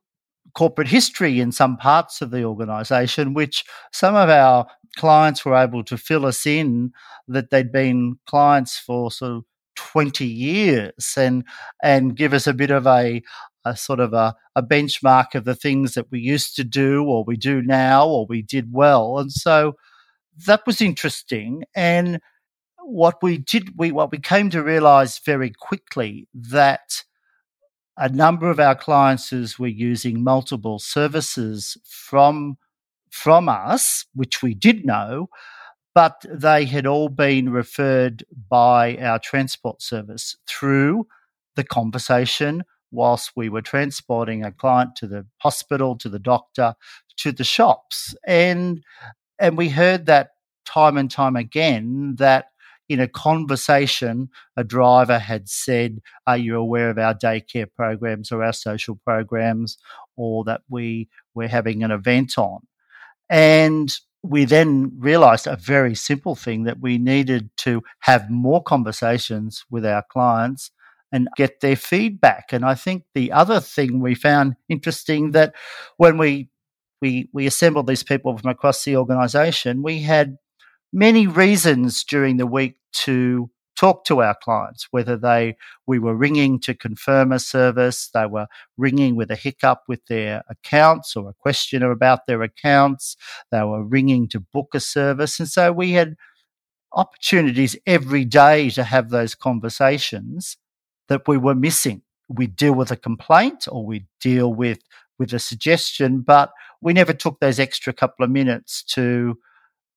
corporate 0.54 0.88
history 0.88 1.40
in 1.40 1.52
some 1.52 1.78
parts 1.78 2.22
of 2.22 2.32
the 2.32 2.44
organization, 2.44 3.34
which 3.34 3.64
some 3.92 4.16
of 4.16 4.30
our 4.30 4.68
clients 4.98 5.46
were 5.46 5.56
able 5.56 5.84
to 5.84 5.98
fill 5.98 6.26
us 6.26 6.46
in 6.46 6.92
that 7.28 7.50
they'd 7.50 7.72
been 7.72 8.18
clients 8.26 8.78
for 8.78 9.12
sort 9.12 9.32
of 9.32 9.44
20 9.76 10.26
years 10.26 11.14
and 11.16 11.46
and 11.82 12.18
give 12.18 12.34
us 12.34 12.48
a 12.48 12.54
bit 12.54 12.70
of 12.70 12.86
a, 12.86 13.22
a 13.64 13.78
sort 13.78 14.00
of 14.02 14.14
a, 14.14 14.36
a 14.56 14.62
benchmark 14.62 15.36
of 15.36 15.46
the 15.46 15.56
things 15.56 15.94
that 15.94 16.12
we 16.12 16.20
used 16.20 16.56
to 16.56 16.64
do 16.64 17.06
or 17.06 17.24
we 17.24 17.38
do 17.38 17.62
now 17.62 18.06
or 18.06 18.26
we 18.28 18.42
did 18.42 18.74
well. 18.74 19.20
And 19.20 19.32
so 19.32 19.76
that 20.46 20.66
was 20.66 20.82
interesting. 20.82 21.64
And 21.76 22.20
what 22.84 23.22
we 23.22 23.38
did, 23.38 23.78
we 23.78 23.92
what 23.92 24.12
we 24.12 24.18
came 24.20 24.50
to 24.50 24.64
realize 24.64 25.20
very 25.20 25.52
quickly 25.52 26.28
that 26.34 27.04
a 28.00 28.10
number 28.10 28.50
of 28.50 28.60
our 28.60 28.76
clients 28.76 29.60
were 29.60 29.68
using 29.68 30.24
multiple 30.24 30.80
services 30.80 31.78
from 31.86 32.58
from 33.12 33.50
us, 33.50 34.06
which 34.14 34.44
we 34.44 34.54
did 34.54 34.86
know, 34.86 35.28
but 35.96 36.24
they 36.30 36.66
had 36.66 36.86
all 36.86 37.10
been 37.10 37.50
referred 37.50 38.24
by 38.50 38.96
our 38.98 39.20
transport 39.20 39.82
service 39.82 40.38
through 40.48 41.08
the 41.56 41.64
conversation 41.64 42.64
whilst 42.92 43.32
we 43.36 43.50
were 43.50 43.62
transporting 43.62 44.44
a 44.44 44.52
client 44.52 44.96
to 44.96 45.08
the 45.08 45.26
hospital, 45.40 45.96
to 45.98 46.10
the 46.10 46.20
doctor, 46.20 46.74
to 47.18 47.32
the 47.32 47.44
shops. 47.44 48.16
And 48.26 48.84
and 49.40 49.58
we 49.58 49.70
heard 49.70 50.06
that 50.06 50.30
time 50.66 50.98
and 50.98 51.10
time 51.10 51.36
again 51.36 52.16
that 52.18 52.49
in 52.90 53.00
a 53.00 53.08
conversation, 53.08 54.30
a 54.58 54.64
driver 54.64 55.20
had 55.20 55.48
said, 55.48 56.00
Are 56.28 56.38
you 56.38 56.58
aware 56.58 56.90
of 56.90 56.98
our 56.98 57.14
daycare 57.14 57.68
programs 57.74 58.32
or 58.32 58.44
our 58.44 58.54
social 58.54 59.00
programs 59.06 59.78
or 60.18 60.44
that 60.46 60.62
we, 60.68 61.08
we're 61.36 61.48
having 61.48 61.84
an 61.84 61.92
event 61.92 62.38
on? 62.38 62.62
And 63.30 63.96
we 64.24 64.44
then 64.44 64.92
realized 64.98 65.48
a 65.48 65.56
very 65.56 65.96
simple 65.96 66.36
thing 66.36 66.64
that 66.64 66.82
we 66.82 66.98
needed 66.98 67.52
to 67.58 67.84
have 68.00 68.30
more 68.30 68.62
conversations 68.62 69.64
with 69.70 69.86
our 69.86 70.04
clients 70.12 70.72
and 71.12 71.28
get 71.38 71.62
their 71.62 71.76
feedback. 71.76 72.52
And 72.52 72.66
I 72.66 72.76
think 72.76 73.04
the 73.14 73.32
other 73.32 73.60
thing 73.60 74.00
we 74.00 74.16
found 74.16 74.56
interesting 74.68 75.32
that 75.32 75.56
when 75.98 76.18
we 76.18 76.50
we 77.02 77.30
we 77.34 77.48
assembled 77.48 77.88
these 77.88 78.04
people 78.04 78.38
from 78.38 78.50
across 78.50 78.84
the 78.84 78.98
organization, 78.98 79.84
we 79.84 80.02
had 80.02 80.38
many 80.92 81.28
reasons 81.28 82.04
during 82.04 82.38
the 82.38 82.48
week 82.48 82.76
to 82.92 83.50
talk 83.80 84.04
to 84.04 84.22
our 84.22 84.36
clients, 84.44 84.88
whether 84.92 85.16
they 85.16 85.56
we 85.88 86.00
were 86.00 86.16
ringing 86.16 86.60
to 86.60 86.74
confirm 86.74 87.32
a 87.32 87.40
service, 87.40 88.10
they 88.14 88.26
were 88.26 88.48
ringing 88.78 89.16
with 89.16 89.32
a 89.32 89.36
hiccup 89.36 89.84
with 89.88 90.06
their 90.08 90.44
accounts 90.50 91.16
or 91.16 91.30
a 91.30 91.34
question 91.34 91.82
about 91.82 92.28
their 92.28 92.42
accounts, 92.42 93.16
they 93.52 93.64
were 93.64 93.84
ringing 93.84 94.28
to 94.30 94.40
book 94.40 94.70
a 94.74 94.80
service, 94.80 95.40
and 95.40 95.48
so 95.48 95.72
we 95.72 95.94
had 95.94 96.16
opportunities 96.94 97.76
every 97.86 98.26
day 98.26 98.70
to 98.72 98.84
have 98.84 99.10
those 99.10 99.36
conversations 99.36 100.58
that 101.08 101.28
we 101.28 101.38
were 101.38 101.56
missing. 101.56 102.02
We 102.28 102.48
deal 102.48 102.74
with 102.74 102.92
a 102.92 102.96
complaint 102.96 103.68
or 103.72 103.86
we 103.86 104.06
deal 104.20 104.54
with 104.54 104.80
with 105.18 105.34
a 105.34 105.40
suggestion, 105.40 106.22
but 106.22 106.52
we 106.82 106.94
never 106.94 107.14
took 107.14 107.40
those 107.40 107.60
extra 107.60 107.94
couple 107.94 108.24
of 108.24 108.32
minutes 108.32 108.84
to 108.84 109.38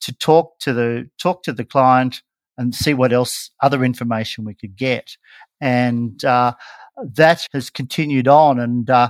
to 0.03 0.13
talk 0.13 0.59
to 0.61 0.73
the 0.73 1.09
talk 1.19 1.43
to 1.45 1.53
the 1.53 1.65
client 1.65 2.23
and 2.59 2.75
see 2.75 2.95
what 2.95 3.13
else 3.13 3.51
other 3.63 3.85
information 3.85 4.45
we 4.45 4.55
could 4.55 4.77
get. 4.77 5.17
And 5.61 6.23
uh, 6.25 6.55
that 6.97 7.47
has 7.53 7.71
continued 7.71 8.29
on 8.29 8.61
and 8.61 8.89
uh, 8.91 9.09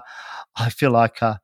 i 0.57 0.71
feel 0.71 0.91
like 0.91 1.23
uh, 1.23 1.37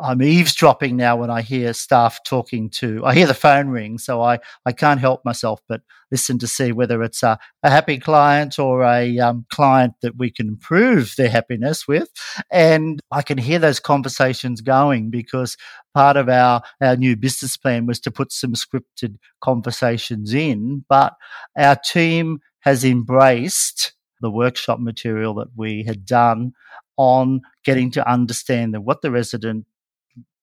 I'm 0.00 0.22
eavesdropping 0.22 0.96
now 0.96 1.16
when 1.16 1.30
I 1.30 1.42
hear 1.42 1.72
staff 1.72 2.22
talking 2.24 2.70
to. 2.70 3.04
I 3.04 3.14
hear 3.14 3.26
the 3.26 3.34
phone 3.34 3.68
ring, 3.68 3.98
so 3.98 4.22
I, 4.22 4.38
I 4.64 4.72
can't 4.72 5.00
help 5.00 5.24
myself 5.24 5.60
but 5.68 5.82
listen 6.10 6.38
to 6.38 6.46
see 6.46 6.72
whether 6.72 7.02
it's 7.02 7.22
a, 7.22 7.38
a 7.62 7.70
happy 7.70 7.98
client 7.98 8.58
or 8.58 8.84
a 8.84 9.18
um, 9.18 9.44
client 9.50 9.94
that 10.02 10.16
we 10.16 10.30
can 10.30 10.48
improve 10.48 11.14
their 11.16 11.28
happiness 11.28 11.88
with. 11.88 12.10
And 12.50 13.00
I 13.10 13.22
can 13.22 13.38
hear 13.38 13.58
those 13.58 13.80
conversations 13.80 14.60
going 14.60 15.10
because 15.10 15.56
part 15.94 16.16
of 16.16 16.28
our, 16.28 16.62
our 16.80 16.96
new 16.96 17.16
business 17.16 17.56
plan 17.56 17.86
was 17.86 17.98
to 18.00 18.10
put 18.10 18.32
some 18.32 18.54
scripted 18.54 19.16
conversations 19.40 20.32
in, 20.32 20.84
but 20.88 21.14
our 21.56 21.76
team 21.76 22.40
has 22.60 22.84
embraced 22.84 23.92
the 24.20 24.30
workshop 24.30 24.80
material 24.80 25.34
that 25.34 25.48
we 25.56 25.84
had 25.84 26.04
done 26.04 26.52
on 26.96 27.40
getting 27.64 27.90
to 27.92 28.10
understand 28.10 28.76
what 28.84 29.02
the 29.02 29.10
resident 29.10 29.64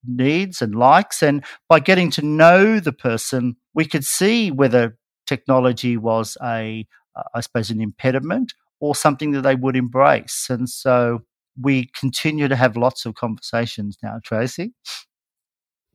needs 0.07 0.61
and 0.61 0.75
likes. 0.75 1.21
And 1.23 1.43
by 1.69 1.79
getting 1.79 2.11
to 2.11 2.21
know 2.21 2.79
the 2.79 2.93
person, 2.93 3.55
we 3.73 3.85
could 3.85 4.05
see 4.05 4.51
whether 4.51 4.97
technology 5.25 5.97
was 5.97 6.37
a, 6.43 6.85
I 7.33 7.41
suppose, 7.41 7.69
an 7.69 7.81
impediment 7.81 8.53
or 8.79 8.95
something 8.95 9.31
that 9.31 9.41
they 9.41 9.55
would 9.55 9.75
embrace. 9.75 10.47
And 10.49 10.69
so 10.69 11.19
we 11.59 11.89
continue 11.97 12.47
to 12.47 12.55
have 12.55 12.77
lots 12.77 13.05
of 13.05 13.15
conversations 13.15 13.97
now, 14.03 14.19
Tracey. 14.23 14.73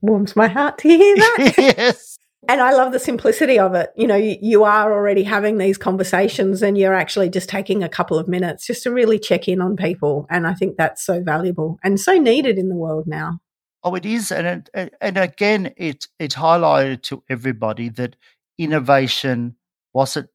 Warms 0.01 0.35
my 0.35 0.47
heart 0.47 0.79
to 0.79 0.87
hear 0.87 1.15
that. 1.15 1.53
yes. 1.77 2.17
And 2.49 2.59
I 2.59 2.73
love 2.73 2.91
the 2.91 2.99
simplicity 2.99 3.59
of 3.59 3.75
it. 3.75 3.91
You 3.95 4.07
know, 4.07 4.15
you, 4.15 4.35
you, 4.41 4.63
are 4.63 4.91
already 4.91 5.23
having 5.23 5.59
these 5.59 5.77
conversations 5.77 6.63
and 6.63 6.75
you're 6.75 6.93
actually 6.93 7.29
just 7.29 7.47
taking 7.47 7.83
a 7.83 7.89
couple 7.89 8.17
of 8.17 8.27
minutes 8.27 8.65
just 8.65 8.81
to 8.83 8.91
really 8.91 9.19
check 9.19 9.47
in 9.47 9.61
on 9.61 9.75
people. 9.75 10.25
And 10.29 10.47
I 10.47 10.55
think 10.55 10.75
that's 10.75 11.05
so 11.05 11.21
valuable 11.21 11.77
and 11.83 11.99
so 11.99 12.13
needed 12.13 12.57
in 12.57 12.69
the 12.69 12.75
world 12.75 13.05
now. 13.05 13.39
Oh, 13.83 13.95
it 13.95 14.05
is. 14.05 14.31
And, 14.31 14.69
it, 14.73 14.93
and 15.01 15.17
again, 15.17 15.73
it, 15.77 16.05
it's 16.19 16.35
highlighted 16.35 17.01
to 17.03 17.23
everybody 17.29 17.89
that 17.89 18.15
innovation 18.57 19.55
wasn't 19.93 20.29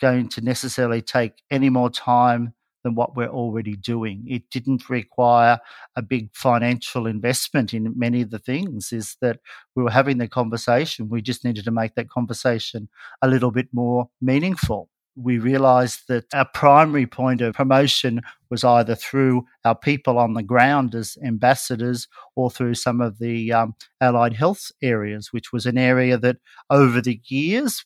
going 0.00 0.28
to 0.30 0.40
necessarily 0.40 1.02
take 1.02 1.42
any 1.50 1.68
more 1.68 1.90
time 1.90 2.54
than 2.82 2.94
what 2.94 3.14
we're 3.14 3.28
already 3.28 3.76
doing. 3.76 4.24
It 4.26 4.48
didn't 4.50 4.88
require 4.88 5.58
a 5.96 6.02
big 6.02 6.30
financial 6.32 7.06
investment 7.06 7.74
in 7.74 7.92
many 7.98 8.22
of 8.22 8.30
the 8.30 8.38
things, 8.38 8.92
is 8.92 9.16
that 9.20 9.40
we 9.74 9.82
were 9.82 9.90
having 9.90 10.18
the 10.18 10.28
conversation. 10.28 11.10
We 11.10 11.20
just 11.20 11.44
needed 11.44 11.64
to 11.64 11.70
make 11.70 11.94
that 11.96 12.08
conversation 12.08 12.88
a 13.20 13.28
little 13.28 13.50
bit 13.50 13.68
more 13.72 14.08
meaningful. 14.22 14.88
We 15.20 15.38
realized 15.38 16.08
that 16.08 16.24
our 16.32 16.48
primary 16.54 17.06
point 17.06 17.40
of 17.40 17.54
promotion 17.54 18.22
was 18.48 18.64
either 18.64 18.94
through 18.94 19.44
our 19.64 19.74
people 19.74 20.18
on 20.18 20.34
the 20.34 20.42
ground 20.42 20.94
as 20.94 21.18
ambassadors 21.24 22.08
or 22.36 22.50
through 22.50 22.74
some 22.74 23.00
of 23.00 23.18
the 23.18 23.52
um, 23.52 23.74
allied 24.00 24.34
health 24.34 24.70
areas, 24.82 25.32
which 25.32 25.52
was 25.52 25.66
an 25.66 25.76
area 25.78 26.16
that 26.18 26.36
over 26.70 27.00
the 27.00 27.20
years 27.26 27.84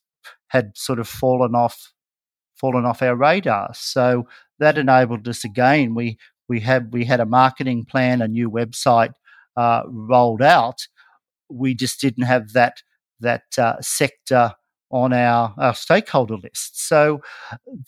had 0.49 0.77
sort 0.77 1.01
of 1.01 1.09
fallen 1.09 1.55
off 1.55 1.93
fallen 2.55 2.85
off 2.85 3.03
our 3.03 3.17
radar. 3.17 3.71
So 3.75 4.29
that 4.59 4.79
enabled 4.79 5.27
us 5.29 5.45
again. 5.45 5.95
We 5.95 6.19
we 6.49 6.61
had 6.61 6.93
we 6.93 7.05
had 7.05 7.21
a 7.21 7.27
marketing 7.27 7.85
plan, 7.85 8.23
a 8.23 8.29
new 8.29 8.51
website 8.51 9.13
uh, 9.57 9.83
rolled 9.87 10.43
out. 10.43 10.87
We 11.51 11.75
just 11.75 12.01
didn't 12.01 12.25
have 12.25 12.53
that 12.53 12.83
that 13.21 13.59
uh, 13.59 13.81
sector 13.81 14.53
on 14.95 15.13
our, 15.13 15.53
our 15.59 15.75
stakeholder 15.75 16.37
list. 16.37 16.87
So 16.87 17.21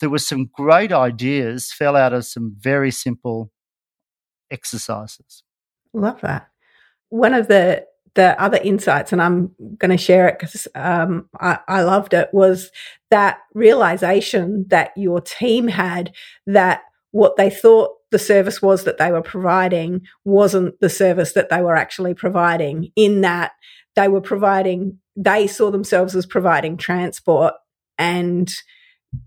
there 0.01 0.11
were 0.11 0.19
some 0.19 0.51
great 0.53 0.91
ideas 0.91 1.73
fell 1.73 1.95
out 1.95 2.13
of 2.13 2.25
some 2.25 2.57
very 2.59 2.91
simple 2.91 3.53
exercises. 4.51 5.45
Love 5.93 6.21
that. 6.23 6.49
One 7.11 7.33
of 7.33 7.47
the 7.47 7.87
the 8.17 8.41
other 8.43 8.59
insights, 8.65 9.13
and 9.13 9.23
I'm 9.23 9.55
going 9.77 9.91
to 9.91 9.99
share 9.99 10.27
it 10.27 10.39
because 10.39 10.67
um, 10.75 11.29
I, 11.39 11.59
I 11.69 11.83
loved 11.83 12.15
it, 12.15 12.31
was 12.33 12.71
that 13.11 13.41
realization 13.55 14.65
that 14.69 14.93
your 14.97 15.21
team 15.21 15.69
had 15.69 16.13
that 16.47 16.81
what 17.11 17.37
they 17.37 17.51
thought 17.51 17.91
the 18.11 18.19
service 18.19 18.63
was 18.63 18.85
that 18.85 18.97
they 18.97 19.13
were 19.13 19.23
providing 19.23 20.01
wasn't 20.25 20.81
the 20.81 20.89
service 20.89 21.35
that 21.35 21.51
they 21.51 21.61
were 21.61 21.77
actually 21.77 22.15
providing, 22.15 22.91
in 22.97 23.21
that 23.21 23.53
they 23.97 24.09
were 24.09 24.23
providing, 24.23 24.99
they 25.17 25.47
saw 25.47 25.71
themselves 25.71 26.15
as 26.15 26.27
providing 26.27 26.77
transport 26.77 27.55
and 27.99 28.53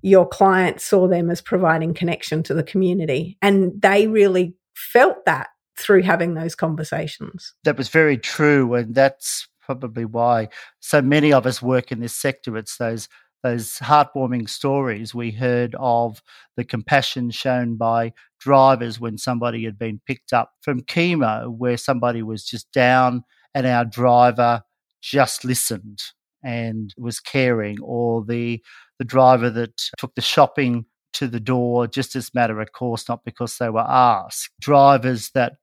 your 0.02 0.28
client 0.28 0.82
saw 0.82 1.08
them 1.08 1.30
as 1.30 1.42
providing 1.42 1.94
connection 1.94 2.44
to 2.44 2.54
the 2.54 2.64
community. 2.64 3.38
And 3.42 3.82
they 3.82 4.08
really 4.08 4.54
felt 4.76 5.26
that 5.26 5.48
through 5.78 6.04
having 6.04 6.34
those 6.34 6.56
conversations. 6.56 7.54
That 7.64 7.78
was 7.78 7.90
very 7.90 8.18
true. 8.18 8.74
And 8.76 8.94
that's 8.94 9.48
probably 9.62 10.06
why 10.06 10.50
so 10.80 11.02
many 11.02 11.34
of 11.34 11.46
us 11.46 11.62
work 11.62 11.92
in 11.92 12.00
this 12.00 12.16
sector. 12.16 12.58
It's 12.58 12.78
those 12.78 13.08
those 13.42 13.76
heartwarming 13.76 14.50
stories 14.50 15.16
we 15.16 15.32
heard 15.32 15.74
of 15.80 16.22
the 16.58 16.66
compassion 16.66 17.32
shown 17.32 17.78
by 17.78 18.12
drivers 18.38 19.00
when 19.00 19.18
somebody 19.18 19.64
had 19.64 19.80
been 19.80 20.02
picked 20.06 20.34
up 20.34 20.52
from 20.62 20.82
chemo, 20.82 21.50
where 21.50 21.78
somebody 21.78 22.22
was 22.22 22.44
just 22.44 22.70
down 22.74 23.24
and 23.54 23.66
our 23.66 23.86
driver 23.86 24.62
just 25.02 25.44
listened 25.46 26.00
and 26.44 26.94
was 26.98 27.20
caring, 27.20 27.78
or 27.82 28.24
the 28.26 28.62
the 28.98 29.06
driver 29.06 29.50
that 29.50 29.82
took 29.98 30.14
the 30.16 30.22
shopping 30.22 30.86
to 31.14 31.28
the 31.28 31.40
door 31.40 31.88
just 31.88 32.16
as 32.16 32.34
matter 32.34 32.60
of 32.62 32.72
course, 32.74 33.10
not 33.10 33.24
because 33.26 33.58
they 33.58 33.70
were 33.70 33.86
asked. 33.88 34.50
Drivers 34.62 35.32
that 35.34 35.54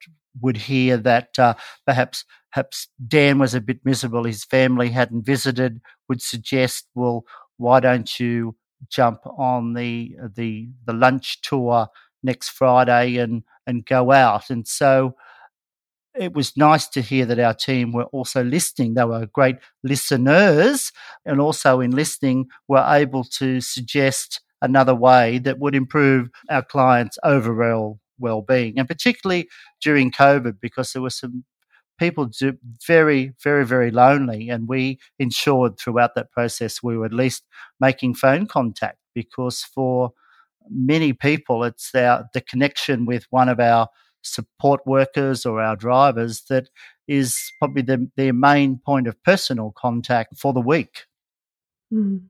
would 0.41 0.57
hear 0.57 0.97
that 0.99 1.39
uh, 1.39 1.55
perhaps 1.87 2.25
perhaps 2.53 2.89
Dan 3.07 3.39
was 3.39 3.55
a 3.55 3.61
bit 3.61 3.81
miserable, 3.85 4.25
his 4.25 4.45
family 4.45 4.89
hadn't 4.91 5.27
visited, 5.27 5.81
would 6.09 6.23
suggest, 6.23 6.87
well, 6.95 7.25
why 7.59 7.81
don't 7.81 8.19
you 8.21 8.57
jump 8.89 9.21
on 9.39 9.75
the 9.75 10.15
the 10.35 10.69
the 10.87 10.93
lunch 10.93 11.41
tour 11.43 11.89
next 12.23 12.51
Friday 12.51 13.17
and 13.17 13.43
and 13.67 13.87
go 13.87 14.13
out? 14.13 14.51
And 14.51 14.67
so 14.67 15.15
it 16.19 16.35
was 16.35 16.57
nice 16.57 16.89
to 16.89 17.01
hear 17.01 17.27
that 17.27 17.39
our 17.39 17.55
team 17.55 17.93
were 17.93 18.05
also 18.05 18.43
listening. 18.43 18.95
They 18.95 19.05
were 19.05 19.27
great 19.27 19.57
listeners, 19.83 20.93
and 21.25 21.41
also 21.41 21.81
in 21.81 21.91
listening 21.91 22.47
were 22.69 22.85
able 22.89 23.25
to 23.39 23.61
suggest 23.61 24.41
another 24.63 24.95
way 24.95 25.39
that 25.39 25.59
would 25.59 25.75
improve 25.75 26.31
our 26.51 26.63
clients' 26.63 27.19
overall 27.23 28.01
well-being, 28.19 28.79
and 28.79 28.89
particularly 28.89 29.49
during 29.83 30.11
COVID, 30.11 30.59
because 30.61 30.93
there 30.93 31.03
were 31.03 31.11
some 31.11 31.45
people 31.99 32.31
very, 32.87 33.33
very, 33.43 33.65
very 33.65 33.91
lonely, 33.91 34.49
and 34.49 34.69
we 34.69 34.99
ensured 35.19 35.79
throughout 35.79 36.15
that 36.15 36.31
process 36.33 36.83
we 36.83 36.97
were 36.97 37.07
at 37.07 37.13
least 37.13 37.45
making 37.81 38.15
phone 38.15 38.47
contact 38.47 38.99
because 39.15 39.63
for 39.63 40.11
many 40.69 41.13
people 41.13 41.65
it's 41.65 41.91
the 41.93 42.45
connection 42.49 43.07
with 43.07 43.25
one 43.31 43.49
of 43.49 43.61
our 43.61 43.89
support 44.27 44.81
workers 44.87 45.47
or 45.47 45.61
our 45.61 45.77
drivers 45.77 46.43
that 46.49 46.69
is 47.09 47.53
probably 47.59 47.83
the, 47.83 48.11
their 48.17 48.33
main 48.33 48.81
point 48.85 49.07
of 49.07 49.23
personal 49.23 49.73
contact 49.77 50.39
for 50.39 50.53
the 50.53 50.61
week. 50.61 51.05
Mm. 51.93 52.23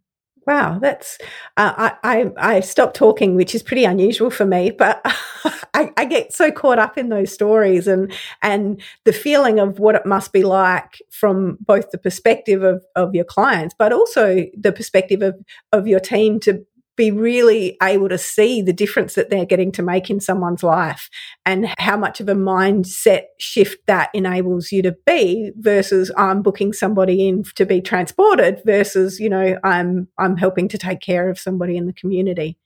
Wow, 0.47 0.79
that's 0.79 1.19
uh, 1.57 1.73
I, 1.77 1.97
I 2.05 2.57
I 2.57 2.61
stopped 2.61 2.95
talking, 2.95 3.35
which 3.35 3.53
is 3.53 3.65
pretty 3.65 3.85
unusual 3.85 4.31
for 4.31 4.47
me, 4.47 4.71
but 4.71 5.01
I, 5.75 5.93
I, 5.97 6.05
get 6.05 6.33
so 6.33 6.53
caught 6.53 6.79
up 6.79 6.97
in 6.97 7.09
those 7.09 7.33
stories 7.33 7.89
and 7.89 8.13
and 8.43 8.81
the 9.05 9.13
feeling 9.13 9.59
of 9.59 9.81
what 9.81 9.97
it 9.97 10.07
must 10.07 10.33
be 10.33 10.45
like 10.45 11.03
from 11.11 11.59
both 11.61 11.91
the 11.91 11.99
perspective 11.99 12.63
of, 12.63 12.85
of 12.95 13.13
your 13.13 13.25
clients, 13.25 13.75
but 13.77 13.93
also 13.93 14.47
the 14.57 14.71
perspective 14.71 15.21
of 15.21 15.35
of 15.73 15.89
your 15.89 15.99
team 15.99 16.39
to 16.41 16.65
be 16.97 17.11
really 17.11 17.77
able 17.83 18.09
to 18.09 18.19
see 18.19 18.63
the 18.63 18.73
difference 18.73 19.15
that 19.15 19.31
they're 19.31 19.45
getting 19.45 19.71
to 19.73 19.83
make 19.83 20.11
in 20.11 20.21
someone's 20.21 20.63
life 20.63 21.11
and 21.45 21.67
how 21.79 21.97
much 21.97 22.21
of 22.21 22.29
a 22.29 22.35
mindset 22.35 23.25
shift 23.39 23.87
that 23.87 24.11
enables 24.15 24.73
you 24.73 24.83
to 24.83 24.97
be 25.07 25.53
versus 25.57 26.11
I'm 26.17 26.43
booking 26.43 26.73
somebody 26.73 27.29
in 27.29 27.45
to 27.55 27.67
be 27.67 27.81
transported 27.81 28.63
versus, 28.65 29.21
you 29.21 29.29
know, 29.29 29.59
I'm 29.63 30.09
I'm 30.19 30.37
helping 30.37 30.69
to 30.69 30.79
take 30.79 31.01
care 31.01 31.29
of 31.29 31.39
somebody 31.39 31.77
in 31.77 31.87
the 31.87 31.93
community. 31.93 32.59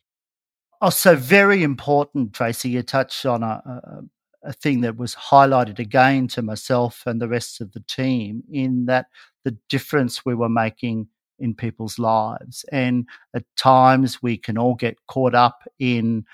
Oh, 0.81 0.91
so 0.91 1.15
very 1.15 1.63
important, 1.63 2.33
Tracey. 2.33 2.71
You 2.71 2.83
touched 2.83 3.27
on 3.27 3.43
a, 3.43 3.63
a, 3.67 4.49
a 4.49 4.53
thing 4.53 4.81
that 4.81 4.97
was 4.97 5.15
highlighted 5.15 5.79
again 5.79 6.29
to 6.29 6.43
myself 6.43 7.03
and 7.05 7.21
the 7.21 7.29
rest 7.29 7.61
of 7.61 7.73
the 7.73 7.81
team 7.81 8.43
in 8.51 8.87
that 8.87 9.07
the 9.45 9.57
difference 9.69 10.25
we 10.25 10.35
were 10.35 10.49
making 10.49 11.09
in 11.41 11.55
people's 11.55 11.99
lives. 11.99 12.65
And 12.71 13.07
at 13.35 13.45
times 13.57 14.23
we 14.23 14.37
can 14.37 14.59
all 14.59 14.75
get 14.75 14.99
caught 15.09 15.35
up 15.35 15.63
in 15.79 16.25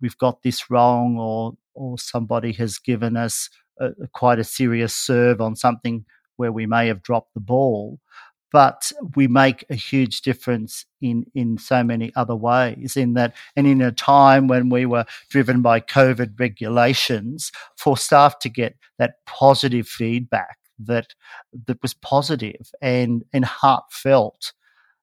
we've 0.00 0.18
got 0.18 0.42
this 0.42 0.70
wrong 0.70 1.18
or 1.18 1.54
or 1.74 1.98
somebody 1.98 2.52
has 2.52 2.78
given 2.78 3.16
us 3.16 3.48
a, 3.80 3.90
quite 4.12 4.38
a 4.38 4.44
serious 4.44 4.94
serve 4.94 5.40
on 5.40 5.56
something 5.56 6.04
where 6.36 6.52
we 6.52 6.66
may 6.66 6.86
have 6.86 7.02
dropped 7.02 7.34
the 7.34 7.40
ball 7.40 7.98
but 8.52 8.92
we 9.16 9.26
make 9.26 9.64
a 9.68 9.74
huge 9.74 10.22
difference 10.22 10.86
in 11.00 11.24
in 11.34 11.58
so 11.58 11.82
many 11.82 12.12
other 12.14 12.36
ways 12.36 12.96
in 12.96 13.14
that 13.14 13.34
and 13.56 13.66
in 13.66 13.80
a 13.80 13.90
time 13.90 14.46
when 14.46 14.68
we 14.68 14.86
were 14.86 15.04
driven 15.30 15.62
by 15.62 15.80
covid 15.80 16.38
regulations 16.38 17.50
for 17.76 17.96
staff 17.96 18.38
to 18.38 18.48
get 18.48 18.76
that 18.98 19.14
positive 19.26 19.88
feedback 19.88 20.58
that 20.78 21.14
that 21.66 21.80
was 21.82 21.94
positive 21.94 22.70
and 22.80 23.24
and 23.32 23.44
heartfelt 23.44 24.52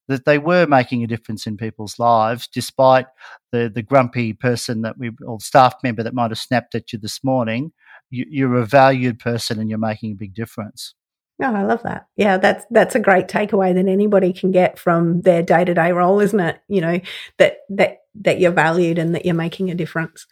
that 0.08 0.26
they 0.26 0.38
were 0.38 0.66
making 0.66 1.04
a 1.04 1.08
difference 1.08 1.48
in 1.48 1.58
people's 1.58 2.00
lives 2.00 2.48
despite 2.48 3.08
the 3.52 3.72
the 3.74 3.82
grumpy 3.82 4.34
person 4.34 4.82
that 4.82 4.98
we 4.98 5.12
or 5.26 5.40
staff 5.40 5.76
member 5.84 6.04
that 6.04 6.14
might 6.14 6.32
have 6.32 6.40
snapped 6.40 6.76
at 6.76 6.92
you 6.92 7.00
this 7.00 7.24
morning 7.24 7.72
you, 8.10 8.26
you're 8.30 8.56
a 8.56 8.66
valued 8.66 9.20
person 9.20 9.60
and 9.60 9.70
you're 9.70 9.80
making 9.80 10.12
a 10.12 10.16
big 10.16 10.34
difference 10.34 10.96
Oh, 11.44 11.56
I 11.56 11.64
love 11.64 11.82
that. 11.84 12.06
Yeah, 12.16 12.38
that's 12.38 12.66
that's 12.70 12.94
a 12.94 13.00
great 13.00 13.28
takeaway 13.28 13.74
that 13.74 13.88
anybody 13.88 14.32
can 14.32 14.52
get 14.52 14.78
from 14.78 15.22
their 15.22 15.42
day 15.42 15.66
to 15.66 15.74
day 15.74 15.92
role, 15.92 16.20
isn't 16.20 16.40
it? 16.40 16.62
You 16.68 16.82
know 16.82 17.00
that 17.40 17.58
that 17.70 18.02
that 18.22 18.40
you're 18.40 18.52
valued 18.52 19.00
and 19.00 19.16
that 19.16 19.26
you're 19.26 19.34
making 19.34 19.72
a 19.72 19.76
difference. 19.76 20.28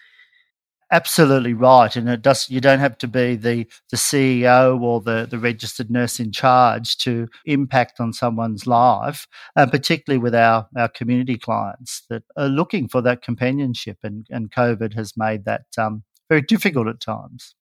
Absolutely 0.91 1.53
right, 1.53 1.95
and 1.95 2.09
it 2.09 2.21
does. 2.21 2.49
You 2.49 2.61
don't 2.61 2.79
have 2.79 2.97
to 2.99 3.07
be 3.07 3.35
the 3.35 3.67
the 3.91 3.97
CEO 3.97 4.79
or 4.81 5.01
the 5.01 5.27
the 5.29 5.39
registered 5.39 5.89
nurse 5.89 6.19
in 6.19 6.31
charge 6.31 6.97
to 6.99 7.27
impact 7.45 7.99
on 7.99 8.13
someone's 8.13 8.67
life, 8.67 9.27
and 9.55 9.71
particularly 9.71 10.21
with 10.21 10.35
our 10.35 10.67
our 10.77 10.89
community 10.89 11.37
clients 11.37 12.03
that 12.09 12.23
are 12.37 12.47
looking 12.47 12.87
for 12.87 13.01
that 13.01 13.21
companionship, 13.21 13.97
and 14.03 14.27
and 14.29 14.51
COVID 14.51 14.93
has 14.95 15.13
made 15.15 15.45
that 15.45 15.65
um, 15.77 16.03
very 16.29 16.41
difficult 16.41 16.87
at 16.87 16.99
times. 16.99 17.55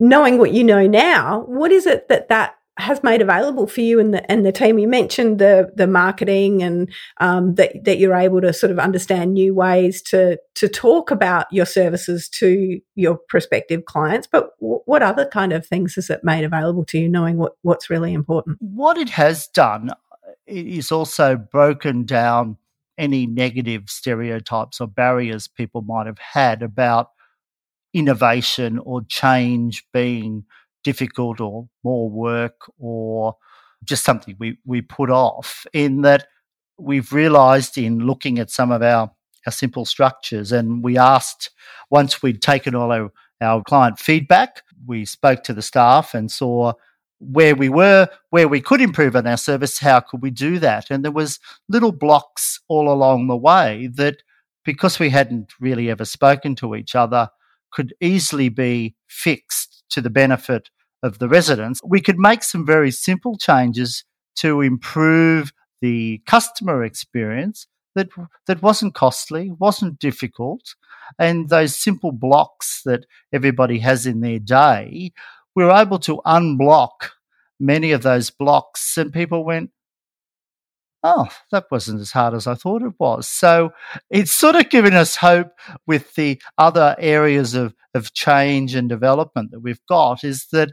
Knowing 0.00 0.38
what 0.38 0.52
you 0.52 0.64
know 0.64 0.86
now, 0.86 1.44
what 1.46 1.70
is 1.70 1.86
it 1.86 2.08
that 2.08 2.28
that 2.28 2.56
has 2.78 3.02
made 3.02 3.20
available 3.20 3.66
for 3.66 3.82
you 3.82 4.00
and 4.00 4.14
the 4.14 4.30
and 4.30 4.46
the 4.46 4.52
team. 4.52 4.78
You 4.78 4.88
mentioned 4.88 5.38
the 5.38 5.70
the 5.74 5.86
marketing 5.86 6.62
and 6.62 6.90
um, 7.20 7.54
that 7.56 7.84
that 7.84 7.98
you're 7.98 8.14
able 8.14 8.40
to 8.40 8.52
sort 8.52 8.72
of 8.72 8.78
understand 8.78 9.34
new 9.34 9.54
ways 9.54 10.00
to 10.02 10.38
to 10.54 10.68
talk 10.68 11.10
about 11.10 11.46
your 11.52 11.66
services 11.66 12.28
to 12.30 12.80
your 12.94 13.18
prospective 13.28 13.84
clients. 13.84 14.26
But 14.26 14.58
w- 14.60 14.80
what 14.86 15.02
other 15.02 15.26
kind 15.26 15.52
of 15.52 15.66
things 15.66 15.96
has 15.96 16.08
it 16.08 16.24
made 16.24 16.44
available 16.44 16.84
to 16.86 16.98
you, 16.98 17.08
knowing 17.08 17.36
what 17.36 17.52
what's 17.62 17.90
really 17.90 18.14
important? 18.14 18.56
What 18.60 18.96
it 18.96 19.10
has 19.10 19.46
done 19.48 19.90
is 20.46 20.90
also 20.90 21.36
broken 21.36 22.04
down 22.04 22.56
any 22.96 23.26
negative 23.26 23.84
stereotypes 23.88 24.80
or 24.80 24.86
barriers 24.86 25.46
people 25.48 25.82
might 25.82 26.06
have 26.06 26.18
had 26.18 26.62
about 26.62 27.10
innovation 27.92 28.78
or 28.78 29.02
change 29.02 29.84
being 29.92 30.44
difficult 30.82 31.40
or 31.40 31.68
more 31.82 32.08
work 32.08 32.70
or 32.78 33.36
just 33.84 34.04
something 34.04 34.36
we, 34.38 34.58
we 34.64 34.80
put 34.80 35.10
off 35.10 35.66
in 35.72 36.02
that 36.02 36.26
we've 36.78 37.12
realized 37.12 37.76
in 37.78 38.00
looking 38.00 38.38
at 38.38 38.50
some 38.50 38.70
of 38.70 38.82
our, 38.82 39.10
our 39.46 39.52
simple 39.52 39.84
structures 39.84 40.52
and 40.52 40.82
we 40.82 40.96
asked 40.98 41.50
once 41.90 42.22
we'd 42.22 42.42
taken 42.42 42.74
all 42.74 42.92
our, 42.92 43.12
our 43.40 43.62
client 43.62 43.98
feedback, 43.98 44.62
we 44.86 45.04
spoke 45.04 45.42
to 45.44 45.52
the 45.52 45.62
staff 45.62 46.14
and 46.14 46.30
saw 46.30 46.72
where 47.18 47.54
we 47.54 47.68
were, 47.68 48.08
where 48.30 48.48
we 48.48 48.60
could 48.60 48.80
improve 48.80 49.14
on 49.14 49.26
our 49.26 49.36
service, 49.36 49.78
how 49.78 50.00
could 50.00 50.22
we 50.22 50.30
do 50.30 50.58
that? 50.58 50.90
And 50.90 51.04
there 51.04 51.12
was 51.12 51.38
little 51.68 51.92
blocks 51.92 52.60
all 52.68 52.92
along 52.92 53.28
the 53.28 53.36
way 53.36 53.88
that 53.94 54.22
because 54.64 54.98
we 54.98 55.10
hadn't 55.10 55.52
really 55.60 55.90
ever 55.90 56.04
spoken 56.04 56.54
to 56.56 56.74
each 56.74 56.94
other, 56.94 57.28
could 57.72 57.94
easily 58.00 58.48
be 58.48 58.94
fixed 59.08 59.84
to 59.90 60.00
the 60.00 60.10
benefit 60.10 60.70
of 61.02 61.18
the 61.18 61.28
residents. 61.28 61.80
We 61.84 62.00
could 62.00 62.18
make 62.18 62.42
some 62.42 62.64
very 62.64 62.90
simple 62.90 63.36
changes 63.36 64.04
to 64.36 64.60
improve 64.60 65.52
the 65.80 66.22
customer 66.26 66.84
experience 66.84 67.66
that 67.94 68.08
that 68.46 68.62
wasn't 68.62 68.94
costly, 68.94 69.50
wasn't 69.58 69.98
difficult, 69.98 70.74
and 71.18 71.48
those 71.48 71.76
simple 71.76 72.12
blocks 72.12 72.82
that 72.84 73.04
everybody 73.32 73.78
has 73.80 74.06
in 74.06 74.20
their 74.20 74.38
day, 74.38 75.12
we 75.54 75.64
were 75.64 75.72
able 75.72 75.98
to 75.98 76.22
unblock 76.24 77.10
many 77.60 77.92
of 77.92 78.02
those 78.02 78.30
blocks, 78.30 78.96
and 78.96 79.12
people 79.12 79.44
went, 79.44 79.70
oh, 81.02 81.28
that 81.50 81.64
wasn't 81.70 82.00
as 82.00 82.12
hard 82.12 82.34
as 82.34 82.46
I 82.46 82.54
thought 82.54 82.82
it 82.82 82.94
was. 82.98 83.28
So 83.28 83.70
it's 84.10 84.32
sort 84.32 84.56
of 84.56 84.70
given 84.70 84.94
us 84.94 85.16
hope 85.16 85.52
with 85.86 86.14
the 86.14 86.40
other 86.58 86.94
areas 86.98 87.54
of, 87.54 87.74
of 87.94 88.12
change 88.12 88.74
and 88.74 88.88
development 88.88 89.50
that 89.50 89.60
we've 89.60 89.84
got 89.88 90.24
is 90.24 90.46
that 90.52 90.70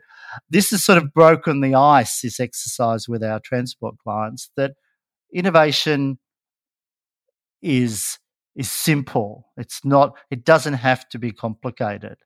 this 0.49 0.69
has 0.69 0.83
sort 0.83 0.99
of 0.99 1.13
broken 1.13 1.61
the 1.61 1.75
ice, 1.75 2.21
this 2.21 2.39
exercise 2.39 3.09
with 3.09 3.23
our 3.23 3.39
transport 3.39 3.95
clients, 3.97 4.51
that 4.55 4.73
innovation 5.33 6.19
is 7.61 8.19
is 8.55 8.69
simple. 8.69 9.47
It's 9.55 9.85
not, 9.85 10.17
it 10.29 10.43
doesn't 10.43 10.73
have 10.73 11.07
to 11.09 11.19
be 11.19 11.31
complicated. 11.31 12.17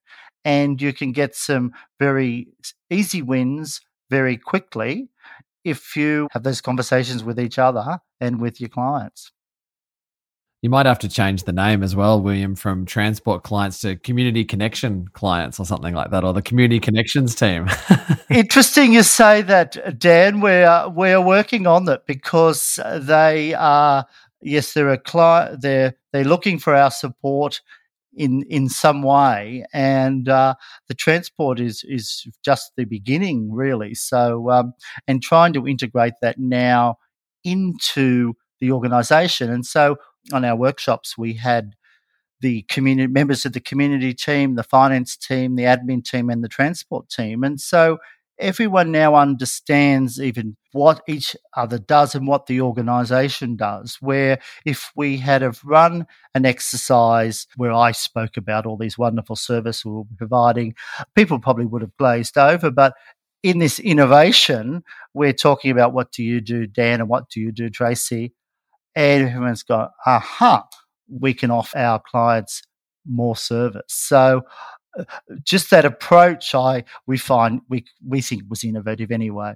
And 0.43 0.81
you 0.81 0.91
can 0.91 1.11
get 1.11 1.35
some 1.35 1.73
very 1.99 2.47
easy 2.89 3.21
wins 3.21 3.81
very 4.09 4.37
quickly 4.37 5.09
if 5.63 5.95
you 5.95 6.27
have 6.31 6.43
those 6.43 6.61
conversations 6.61 7.23
with 7.23 7.39
each 7.39 7.57
other 7.57 7.99
and 8.19 8.39
with 8.39 8.59
your 8.59 8.69
clients. 8.69 9.31
You 10.63 10.69
might 10.69 10.85
have 10.85 10.99
to 10.99 11.09
change 11.09 11.43
the 11.43 11.51
name 11.51 11.83
as 11.83 11.93
well, 11.93 12.21
William, 12.21 12.55
from 12.55 12.85
transport 12.85 13.43
clients 13.43 13.81
to 13.81 13.97
community 13.97 14.45
connection 14.45 15.09
clients 15.09 15.59
or 15.59 15.65
something 15.65 15.93
like 15.93 16.11
that, 16.11 16.23
or 16.23 16.31
the 16.31 16.41
community 16.41 16.79
connections 16.79 17.35
team. 17.35 17.67
Interesting 18.29 18.93
you 18.93 19.03
say 19.03 19.41
that, 19.41 19.99
Dan. 19.99 20.39
We're 20.39 20.87
we're 20.87 21.19
working 21.19 21.67
on 21.67 21.83
that 21.85 22.05
because 22.07 22.79
they 22.97 23.53
are 23.55 24.05
yes, 24.41 24.73
they're 24.73 24.93
a 24.93 24.97
client. 24.97 25.59
They're 25.59 25.95
they're 26.13 26.23
looking 26.23 26.59
for 26.59 26.73
our 26.73 26.91
support 26.91 27.59
in 28.15 28.43
in 28.49 28.69
some 28.69 29.01
way, 29.03 29.65
and 29.73 30.29
uh, 30.29 30.55
the 30.87 30.93
transport 30.93 31.59
is 31.59 31.83
is 31.87 32.27
just 32.43 32.71
the 32.77 32.85
beginning, 32.85 33.51
really. 33.51 33.93
So, 33.95 34.49
um, 34.49 34.73
and 35.07 35.21
trying 35.21 35.53
to 35.53 35.67
integrate 35.67 36.13
that 36.21 36.37
now 36.39 36.97
into 37.43 38.33
the 38.59 38.71
organisation, 38.71 39.51
and 39.51 39.65
so 39.65 39.97
on 40.31 40.45
our 40.45 40.55
workshops 40.55 41.17
we 41.17 41.33
had 41.33 41.75
the 42.39 42.63
community 42.63 43.11
members 43.11 43.45
of 43.45 43.53
the 43.53 43.59
community 43.59 44.13
team, 44.13 44.55
the 44.55 44.63
finance 44.63 45.15
team, 45.15 45.55
the 45.55 45.63
admin 45.63 46.03
team, 46.03 46.29
and 46.29 46.43
the 46.43 46.49
transport 46.49 47.09
team, 47.09 47.43
and 47.43 47.59
so 47.59 47.97
everyone 48.39 48.91
now 48.91 49.15
understands 49.15 50.19
even 50.19 50.57
what 50.71 51.01
each 51.07 51.35
other 51.55 51.77
does 51.77 52.15
and 52.15 52.27
what 52.27 52.47
the 52.47 52.61
organization 52.61 53.55
does. 53.55 53.97
Where 54.01 54.39
if 54.65 54.91
we 54.95 55.17
had 55.17 55.41
have 55.41 55.61
run 55.63 56.07
an 56.33 56.45
exercise 56.45 57.47
where 57.57 57.71
I 57.71 57.91
spoke 57.91 58.37
about 58.37 58.65
all 58.65 58.77
these 58.77 58.97
wonderful 58.97 59.35
services 59.35 59.85
we 59.85 59.91
were 59.91 60.03
providing, 60.17 60.75
people 61.15 61.39
probably 61.39 61.65
would 61.65 61.81
have 61.81 61.97
glazed 61.97 62.37
over. 62.37 62.71
But 62.71 62.93
in 63.43 63.59
this 63.59 63.79
innovation, 63.79 64.83
we're 65.13 65.33
talking 65.33 65.69
about 65.71 65.93
what 65.93 66.11
do 66.11 66.23
you 66.23 66.41
do, 66.41 66.65
Dan, 66.65 67.01
and 67.01 67.09
what 67.09 67.29
do 67.29 67.39
you 67.39 67.51
do, 67.51 67.69
Tracey? 67.69 68.33
And 68.95 69.27
everyone's 69.27 69.63
got, 69.63 69.91
aha, 70.05 70.67
we 71.09 71.33
can 71.33 71.51
offer 71.51 71.77
our 71.77 71.99
clients 71.99 72.61
more 73.05 73.35
service. 73.35 73.83
So 73.87 74.43
just 75.43 75.69
that 75.71 75.85
approach, 75.85 76.53
I 76.55 76.83
we 77.07 77.17
find 77.17 77.61
we 77.69 77.85
we 78.05 78.21
think 78.21 78.43
was 78.49 78.63
innovative 78.63 79.11
anyway. 79.11 79.55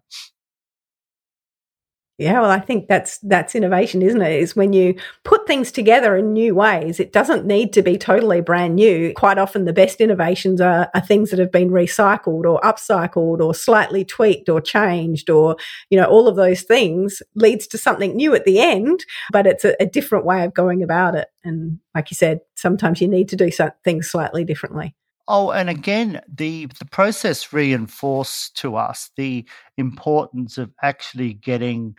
Yeah, 2.20 2.42
well, 2.42 2.50
I 2.50 2.60
think 2.60 2.88
that's 2.88 3.20
that's 3.20 3.54
innovation, 3.54 4.02
isn't 4.02 4.24
it? 4.24 4.42
Is 4.42 4.56
when 4.56 4.74
you 4.74 4.96
put 5.24 5.46
things 5.46 5.72
together 5.72 6.18
in 6.18 6.34
new 6.34 6.56
ways. 6.56 7.00
It 7.00 7.14
doesn't 7.14 7.46
need 7.46 7.74
to 7.74 7.84
be 7.84 7.96
totally 7.96 8.42
brand 8.42 8.74
new. 8.76 9.14
Quite 9.16 9.38
often, 9.38 9.66
the 9.66 9.74
best 9.74 10.02
innovations 10.02 10.60
are, 10.60 10.90
are 10.96 11.02
things 11.02 11.30
that 11.30 11.38
have 11.38 11.52
been 11.52 11.70
recycled 11.70 12.46
or 12.46 12.60
upcycled 12.62 13.40
or 13.40 13.54
slightly 13.54 14.04
tweaked 14.04 14.50
or 14.50 14.60
changed, 14.60 15.30
or 15.30 15.58
you 15.92 16.00
know, 16.00 16.06
all 16.06 16.28
of 16.28 16.36
those 16.36 16.64
things 16.64 17.22
leads 17.36 17.68
to 17.68 17.78
something 17.78 18.16
new 18.16 18.34
at 18.34 18.46
the 18.46 18.60
end. 18.60 19.06
But 19.32 19.46
it's 19.46 19.64
a, 19.64 19.76
a 19.80 19.86
different 19.86 20.26
way 20.26 20.44
of 20.44 20.56
going 20.56 20.82
about 20.82 21.14
it. 21.14 21.28
And 21.44 21.80
like 21.94 22.10
you 22.10 22.16
said, 22.16 22.40
sometimes 22.56 23.00
you 23.00 23.08
need 23.08 23.30
to 23.30 23.36
do 23.36 23.52
things 23.84 24.10
slightly 24.10 24.44
differently. 24.44 24.96
Oh, 25.28 25.52
and 25.52 25.70
again, 25.70 26.22
the 26.34 26.68
the 26.80 26.86
process 26.86 27.52
reinforced 27.52 28.56
to 28.58 28.76
us 28.78 29.12
the 29.18 29.46
importance 29.78 30.58
of 30.58 30.72
actually 30.82 31.34
getting 31.34 31.96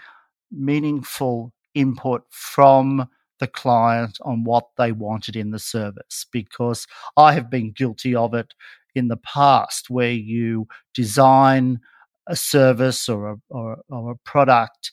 meaningful 0.52 1.52
input 1.74 2.24
from 2.30 3.08
the 3.40 3.48
client 3.48 4.18
on 4.22 4.44
what 4.44 4.66
they 4.78 4.92
wanted 4.92 5.36
in 5.36 5.50
the 5.52 5.58
service 5.60 6.26
because 6.32 6.86
I 7.16 7.34
have 7.34 7.50
been 7.50 7.72
guilty 7.72 8.14
of 8.14 8.34
it 8.34 8.54
in 8.94 9.08
the 9.08 9.18
past 9.18 9.90
where 9.90 10.12
you 10.12 10.68
design 10.94 11.80
a 12.28 12.36
service 12.36 13.08
or 13.08 13.30
a, 13.32 13.36
or, 13.50 13.78
or 13.90 14.12
a 14.12 14.16
product 14.24 14.92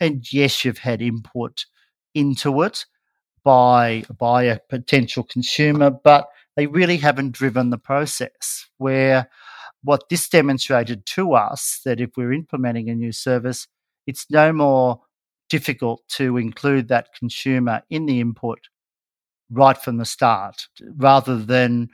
and 0.00 0.24
yes 0.32 0.64
you've 0.64 0.78
had 0.78 1.02
input 1.02 1.64
into 2.14 2.62
it 2.62 2.86
by 3.44 4.04
by 4.18 4.44
a 4.44 4.60
potential 4.70 5.24
consumer 5.24 5.90
but 5.90 6.28
they 6.56 6.66
really 6.66 6.98
haven't 6.98 7.32
driven 7.32 7.70
the 7.70 7.78
process. 7.78 8.66
Where 8.78 9.28
what 9.82 10.08
this 10.08 10.28
demonstrated 10.28 11.04
to 11.06 11.34
us 11.34 11.80
that 11.84 12.00
if 12.00 12.10
we're 12.16 12.32
implementing 12.32 12.88
a 12.88 12.94
new 12.94 13.12
service, 13.12 13.68
it's 14.06 14.26
no 14.30 14.52
more 14.52 15.00
difficult 15.50 16.02
to 16.08 16.36
include 16.36 16.88
that 16.88 17.14
consumer 17.18 17.82
in 17.90 18.06
the 18.06 18.20
input 18.20 18.58
right 19.50 19.76
from 19.76 19.98
the 19.98 20.04
start 20.04 20.66
rather 20.96 21.36
than 21.36 21.88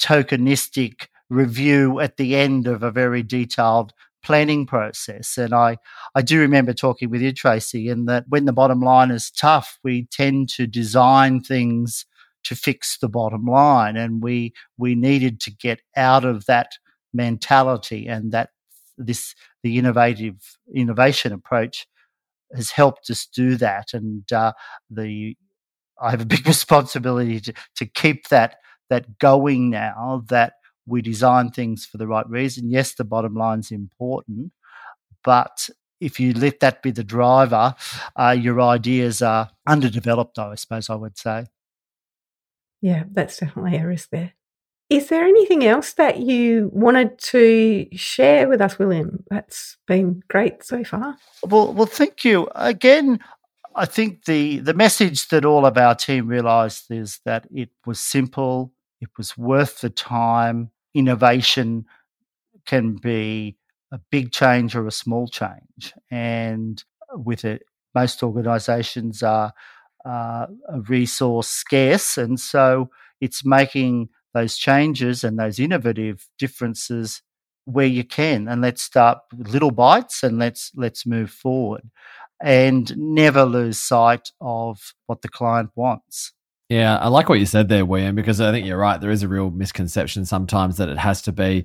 tokenistic 0.00 1.06
review 1.28 2.00
at 2.00 2.16
the 2.16 2.36
end 2.36 2.66
of 2.66 2.82
a 2.82 2.90
very 2.90 3.22
detailed 3.22 3.92
planning 4.22 4.66
process. 4.66 5.38
And 5.38 5.54
I, 5.54 5.78
I 6.14 6.22
do 6.22 6.38
remember 6.40 6.72
talking 6.74 7.08
with 7.10 7.22
you, 7.22 7.32
Tracey, 7.32 7.88
in 7.88 8.04
that 8.06 8.24
when 8.28 8.44
the 8.44 8.52
bottom 8.52 8.80
line 8.80 9.10
is 9.10 9.30
tough, 9.30 9.78
we 9.82 10.06
tend 10.10 10.50
to 10.50 10.66
design 10.66 11.40
things 11.40 12.04
to 12.44 12.54
fix 12.54 12.98
the 12.98 13.08
bottom 13.08 13.44
line. 13.44 13.96
And 13.96 14.22
we 14.22 14.52
we 14.78 14.94
needed 14.94 15.40
to 15.42 15.50
get 15.50 15.80
out 15.96 16.24
of 16.24 16.46
that 16.46 16.72
mentality 17.12 18.06
and 18.06 18.32
that 18.32 18.50
this 18.96 19.34
the 19.62 19.78
innovative 19.78 20.36
innovation 20.74 21.32
approach 21.32 21.86
has 22.54 22.70
helped 22.70 23.10
us 23.10 23.26
do 23.26 23.56
that. 23.56 23.94
And 23.94 24.30
uh, 24.32 24.52
the 24.90 25.36
I 26.00 26.10
have 26.10 26.22
a 26.22 26.26
big 26.26 26.46
responsibility 26.46 27.40
to, 27.40 27.52
to 27.76 27.86
keep 27.86 28.28
that 28.28 28.56
that 28.88 29.18
going 29.18 29.70
now 29.70 30.24
that 30.28 30.54
we 30.86 31.00
design 31.00 31.50
things 31.50 31.86
for 31.86 31.98
the 31.98 32.08
right 32.08 32.28
reason. 32.28 32.70
Yes, 32.70 32.94
the 32.94 33.04
bottom 33.04 33.34
line's 33.34 33.70
important, 33.70 34.52
but 35.22 35.70
if 36.00 36.18
you 36.18 36.32
let 36.32 36.60
that 36.60 36.82
be 36.82 36.90
the 36.90 37.04
driver, 37.04 37.74
uh, 38.16 38.36
your 38.38 38.60
ideas 38.60 39.22
are 39.22 39.50
underdeveloped, 39.68 40.38
I 40.38 40.54
suppose 40.54 40.90
I 40.90 40.94
would 40.94 41.18
say. 41.18 41.46
Yeah, 42.80 43.04
that's 43.10 43.38
definitely 43.38 43.78
a 43.78 43.86
risk 43.86 44.10
there. 44.10 44.32
Is 44.88 45.08
there 45.08 45.24
anything 45.24 45.64
else 45.64 45.92
that 45.94 46.18
you 46.18 46.68
wanted 46.72 47.16
to 47.18 47.86
share 47.92 48.48
with 48.48 48.60
us, 48.60 48.78
William? 48.78 49.22
That's 49.30 49.76
been 49.86 50.22
great 50.28 50.64
so 50.64 50.82
far. 50.82 51.16
Well, 51.44 51.72
well, 51.72 51.86
thank 51.86 52.24
you 52.24 52.48
again. 52.56 53.20
I 53.76 53.86
think 53.86 54.24
the 54.24 54.58
the 54.58 54.74
message 54.74 55.28
that 55.28 55.44
all 55.44 55.64
of 55.64 55.78
our 55.78 55.94
team 55.94 56.26
realised 56.26 56.90
is 56.90 57.20
that 57.24 57.46
it 57.52 57.70
was 57.86 58.00
simple, 58.00 58.72
it 59.00 59.10
was 59.16 59.38
worth 59.38 59.80
the 59.80 59.90
time. 59.90 60.70
Innovation 60.92 61.86
can 62.66 62.96
be 62.96 63.56
a 63.92 64.00
big 64.10 64.32
change 64.32 64.74
or 64.74 64.88
a 64.88 64.92
small 64.92 65.28
change. 65.28 65.94
And 66.10 66.82
with 67.12 67.44
it, 67.44 67.62
most 67.94 68.24
organizations 68.24 69.22
are 69.22 69.52
uh, 70.04 70.46
resource 70.88 71.48
scarce. 71.48 72.16
And 72.18 72.38
so 72.38 72.90
it's 73.20 73.44
making 73.44 74.08
those 74.34 74.56
changes 74.56 75.24
and 75.24 75.38
those 75.38 75.58
innovative 75.58 76.28
differences 76.38 77.22
where 77.64 77.86
you 77.86 78.04
can 78.04 78.48
and 78.48 78.62
let's 78.62 78.82
start 78.82 79.18
little 79.36 79.70
bites 79.70 80.22
and 80.22 80.38
let's 80.38 80.72
let's 80.74 81.06
move 81.06 81.30
forward 81.30 81.82
and 82.42 82.96
never 82.96 83.44
lose 83.44 83.80
sight 83.80 84.30
of 84.40 84.94
what 85.06 85.22
the 85.22 85.28
client 85.28 85.70
wants 85.74 86.32
yeah 86.68 86.96
i 86.98 87.08
like 87.08 87.28
what 87.28 87.38
you 87.38 87.46
said 87.46 87.68
there 87.68 87.84
william 87.84 88.14
because 88.14 88.40
i 88.40 88.50
think 88.50 88.66
you're 88.66 88.78
right 88.78 89.00
there 89.00 89.10
is 89.10 89.22
a 89.22 89.28
real 89.28 89.50
misconception 89.50 90.24
sometimes 90.24 90.78
that 90.78 90.88
it 90.88 90.98
has 90.98 91.20
to 91.22 91.32
be 91.32 91.64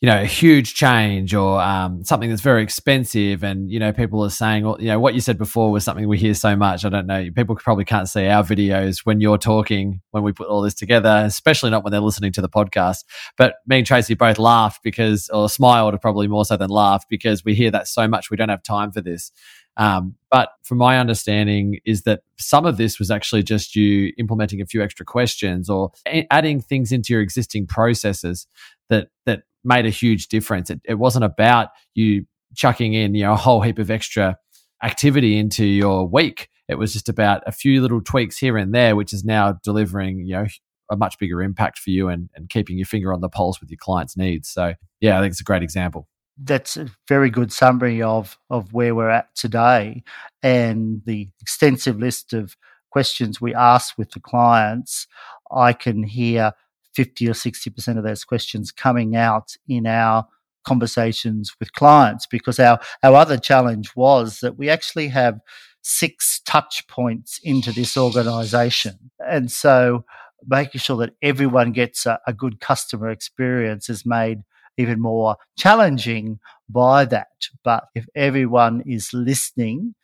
you 0.00 0.06
know, 0.06 0.18
a 0.18 0.24
huge 0.24 0.74
change 0.74 1.34
or 1.34 1.60
um, 1.60 2.02
something 2.04 2.30
that's 2.30 2.40
very 2.40 2.62
expensive. 2.62 3.44
And, 3.44 3.70
you 3.70 3.78
know, 3.78 3.92
people 3.92 4.24
are 4.24 4.30
saying, 4.30 4.64
well, 4.64 4.78
you 4.80 4.88
know, 4.88 4.98
what 4.98 5.12
you 5.12 5.20
said 5.20 5.36
before 5.36 5.70
was 5.70 5.84
something 5.84 6.08
we 6.08 6.16
hear 6.16 6.32
so 6.32 6.56
much. 6.56 6.86
I 6.86 6.88
don't 6.88 7.06
know. 7.06 7.28
People 7.36 7.54
probably 7.54 7.84
can't 7.84 8.08
see 8.08 8.26
our 8.26 8.42
videos 8.42 9.00
when 9.00 9.20
you're 9.20 9.36
talking, 9.36 10.00
when 10.12 10.22
we 10.22 10.32
put 10.32 10.48
all 10.48 10.62
this 10.62 10.72
together, 10.72 11.22
especially 11.26 11.68
not 11.68 11.84
when 11.84 11.90
they're 11.90 12.00
listening 12.00 12.32
to 12.32 12.40
the 12.40 12.48
podcast. 12.48 13.04
But 13.36 13.56
me 13.66 13.78
and 13.78 13.86
Tracey 13.86 14.14
both 14.14 14.38
laughed 14.38 14.82
because, 14.82 15.28
or 15.28 15.50
smiled 15.50 16.00
probably 16.00 16.28
more 16.28 16.46
so 16.46 16.56
than 16.56 16.70
laughed 16.70 17.10
because 17.10 17.44
we 17.44 17.54
hear 17.54 17.70
that 17.70 17.86
so 17.86 18.08
much. 18.08 18.30
We 18.30 18.38
don't 18.38 18.48
have 18.48 18.62
time 18.62 18.92
for 18.92 19.02
this. 19.02 19.32
Um, 19.76 20.14
but 20.30 20.50
from 20.62 20.78
my 20.78 20.98
understanding, 20.98 21.78
is 21.84 22.02
that 22.02 22.22
some 22.38 22.64
of 22.64 22.78
this 22.78 22.98
was 22.98 23.10
actually 23.10 23.42
just 23.42 23.76
you 23.76 24.12
implementing 24.18 24.62
a 24.62 24.66
few 24.66 24.82
extra 24.82 25.04
questions 25.04 25.68
or 25.68 25.92
adding 26.30 26.60
things 26.60 26.90
into 26.90 27.12
your 27.12 27.22
existing 27.22 27.66
processes 27.66 28.46
that 28.88 29.08
that 29.26 29.42
made 29.64 29.86
a 29.86 29.90
huge 29.90 30.28
difference. 30.28 30.70
It, 30.70 30.80
it 30.84 30.94
wasn't 30.94 31.24
about 31.24 31.68
you 31.94 32.26
chucking 32.54 32.94
in 32.94 33.14
you 33.14 33.22
know 33.22 33.32
a 33.32 33.36
whole 33.36 33.60
heap 33.60 33.78
of 33.78 33.90
extra 33.90 34.36
activity 34.82 35.38
into 35.38 35.64
your 35.64 36.06
week. 36.06 36.48
It 36.68 36.78
was 36.78 36.92
just 36.92 37.08
about 37.08 37.42
a 37.46 37.52
few 37.52 37.82
little 37.82 38.00
tweaks 38.00 38.38
here 38.38 38.56
and 38.56 38.74
there, 38.74 38.96
which 38.96 39.12
is 39.12 39.24
now 39.24 39.58
delivering 39.64 40.26
you 40.26 40.34
know 40.34 40.46
a 40.90 40.96
much 40.96 41.18
bigger 41.18 41.42
impact 41.42 41.78
for 41.78 41.90
you 41.90 42.08
and, 42.08 42.28
and 42.34 42.48
keeping 42.48 42.76
your 42.76 42.86
finger 42.86 43.12
on 43.12 43.20
the 43.20 43.28
pulse 43.28 43.60
with 43.60 43.70
your 43.70 43.78
clients' 43.80 44.16
needs. 44.16 44.48
So 44.48 44.74
yeah, 45.00 45.18
I 45.18 45.22
think 45.22 45.32
it's 45.32 45.40
a 45.40 45.44
great 45.44 45.62
example. 45.62 46.08
That's 46.42 46.76
a 46.76 46.88
very 47.06 47.30
good 47.30 47.52
summary 47.52 48.02
of 48.02 48.38
of 48.48 48.72
where 48.72 48.94
we're 48.94 49.10
at 49.10 49.34
today 49.34 50.02
and 50.42 51.02
the 51.04 51.28
extensive 51.40 51.98
list 51.98 52.32
of 52.32 52.56
questions 52.90 53.40
we 53.40 53.54
ask 53.54 53.96
with 53.96 54.10
the 54.10 54.20
clients. 54.20 55.06
I 55.50 55.72
can 55.72 56.02
hear 56.02 56.52
50 56.94 57.28
or 57.28 57.32
60% 57.32 57.98
of 57.98 58.04
those 58.04 58.24
questions 58.24 58.72
coming 58.72 59.16
out 59.16 59.56
in 59.68 59.86
our 59.86 60.26
conversations 60.64 61.54
with 61.58 61.72
clients 61.72 62.26
because 62.26 62.58
our, 62.58 62.78
our 63.02 63.14
other 63.14 63.38
challenge 63.38 63.94
was 63.96 64.40
that 64.40 64.58
we 64.58 64.68
actually 64.68 65.08
have 65.08 65.40
six 65.82 66.40
touch 66.44 66.86
points 66.88 67.40
into 67.42 67.72
this 67.72 67.96
organization. 67.96 69.10
And 69.26 69.50
so 69.50 70.04
making 70.46 70.80
sure 70.80 70.96
that 70.98 71.14
everyone 71.22 71.72
gets 71.72 72.06
a, 72.06 72.18
a 72.26 72.32
good 72.32 72.60
customer 72.60 73.10
experience 73.10 73.88
is 73.88 74.04
made 74.04 74.40
even 74.76 75.00
more 75.00 75.36
challenging 75.58 76.38
by 76.68 77.04
that. 77.06 77.28
But 77.64 77.84
if 77.94 78.06
everyone 78.14 78.82
is 78.86 79.12
listening 79.12 79.94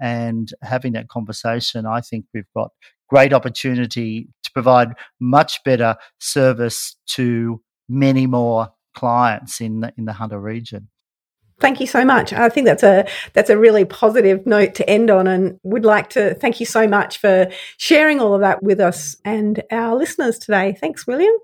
and 0.00 0.52
having 0.62 0.92
that 0.92 1.08
conversation, 1.08 1.86
I 1.86 2.00
think 2.00 2.26
we've 2.32 2.44
got 2.54 2.72
great 3.12 3.34
opportunity 3.34 4.26
to 4.42 4.50
provide 4.52 4.88
much 5.20 5.62
better 5.64 5.94
service 6.18 6.96
to 7.06 7.60
many 7.86 8.26
more 8.26 8.70
clients 8.94 9.60
in 9.60 9.80
the, 9.80 9.92
in 9.98 10.06
the 10.06 10.14
Hunter 10.14 10.40
region. 10.40 10.88
Thank 11.60 11.78
you 11.78 11.86
so 11.86 12.06
much. 12.06 12.32
I 12.32 12.48
think 12.48 12.66
that's 12.66 12.82
a 12.82 13.06
that's 13.34 13.50
a 13.50 13.58
really 13.58 13.84
positive 13.84 14.46
note 14.46 14.74
to 14.76 14.88
end 14.88 15.10
on, 15.10 15.26
and 15.28 15.60
would 15.62 15.84
like 15.84 16.08
to 16.10 16.34
thank 16.34 16.58
you 16.58 16.66
so 16.66 16.88
much 16.88 17.18
for 17.18 17.48
sharing 17.76 18.18
all 18.18 18.34
of 18.34 18.40
that 18.40 18.62
with 18.62 18.80
us 18.80 19.14
and 19.24 19.62
our 19.70 19.94
listeners 19.94 20.38
today. 20.38 20.74
Thanks, 20.80 21.06
William. 21.06 21.34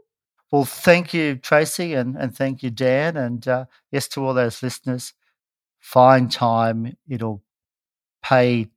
Well, 0.51 0.65
thank 0.65 1.13
you, 1.13 1.37
Tracey, 1.37 1.93
and, 1.95 2.17
and 2.17 2.35
thank 2.35 2.63
you, 2.63 2.71
Dan, 2.71 3.17
and 3.19 3.47
uh, 3.47 3.67
yes 3.93 4.09
to 4.09 4.25
all 4.25 4.33
those 4.33 4.63
listeners. 4.63 5.13
Find 5.79 6.33
time; 6.33 6.97
it'll 7.09 7.43
pay 8.25 8.69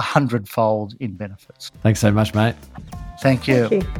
a 0.00 0.02
hundredfold 0.02 0.94
in 1.00 1.12
benefits. 1.12 1.70
Thanks 1.82 2.00
so 2.00 2.10
much, 2.10 2.34
mate. 2.34 2.54
Thank 3.20 3.46
you. 3.46 3.68
Thank 3.68 3.84
you. 3.84 3.90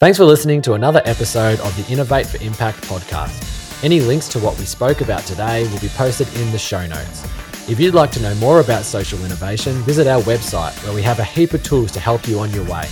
Thanks 0.00 0.18
for 0.18 0.26
listening 0.26 0.60
to 0.62 0.74
another 0.74 1.02
episode 1.06 1.58
of 1.60 1.74
the 1.76 1.86
Innovate 1.90 2.26
for 2.26 2.36
Impact 2.44 2.82
podcast. 2.82 3.82
Any 3.82 4.00
links 4.00 4.28
to 4.28 4.38
what 4.38 4.58
we 4.58 4.66
spoke 4.66 5.00
about 5.00 5.22
today 5.22 5.62
will 5.72 5.80
be 5.80 5.88
posted 5.88 6.28
in 6.36 6.52
the 6.52 6.58
show 6.58 6.86
notes. 6.86 7.24
If 7.70 7.80
you'd 7.80 7.94
like 7.94 8.10
to 8.12 8.20
know 8.20 8.34
more 8.34 8.60
about 8.60 8.84
social 8.84 9.18
innovation, 9.24 9.72
visit 9.84 10.06
our 10.06 10.20
website 10.22 10.74
where 10.84 10.94
we 10.94 11.00
have 11.02 11.20
a 11.20 11.24
heap 11.24 11.54
of 11.54 11.62
tools 11.64 11.90
to 11.92 12.00
help 12.00 12.28
you 12.28 12.38
on 12.38 12.50
your 12.52 12.64
way. 12.64 12.84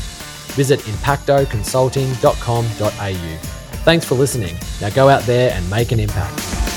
Visit 0.56 0.80
impactoconsulting.com.au. 0.80 3.36
Thanks 3.84 4.06
for 4.06 4.14
listening. 4.14 4.56
Now 4.80 4.88
go 4.90 5.08
out 5.10 5.22
there 5.24 5.52
and 5.52 5.68
make 5.70 5.92
an 5.92 6.00
impact. 6.00 6.75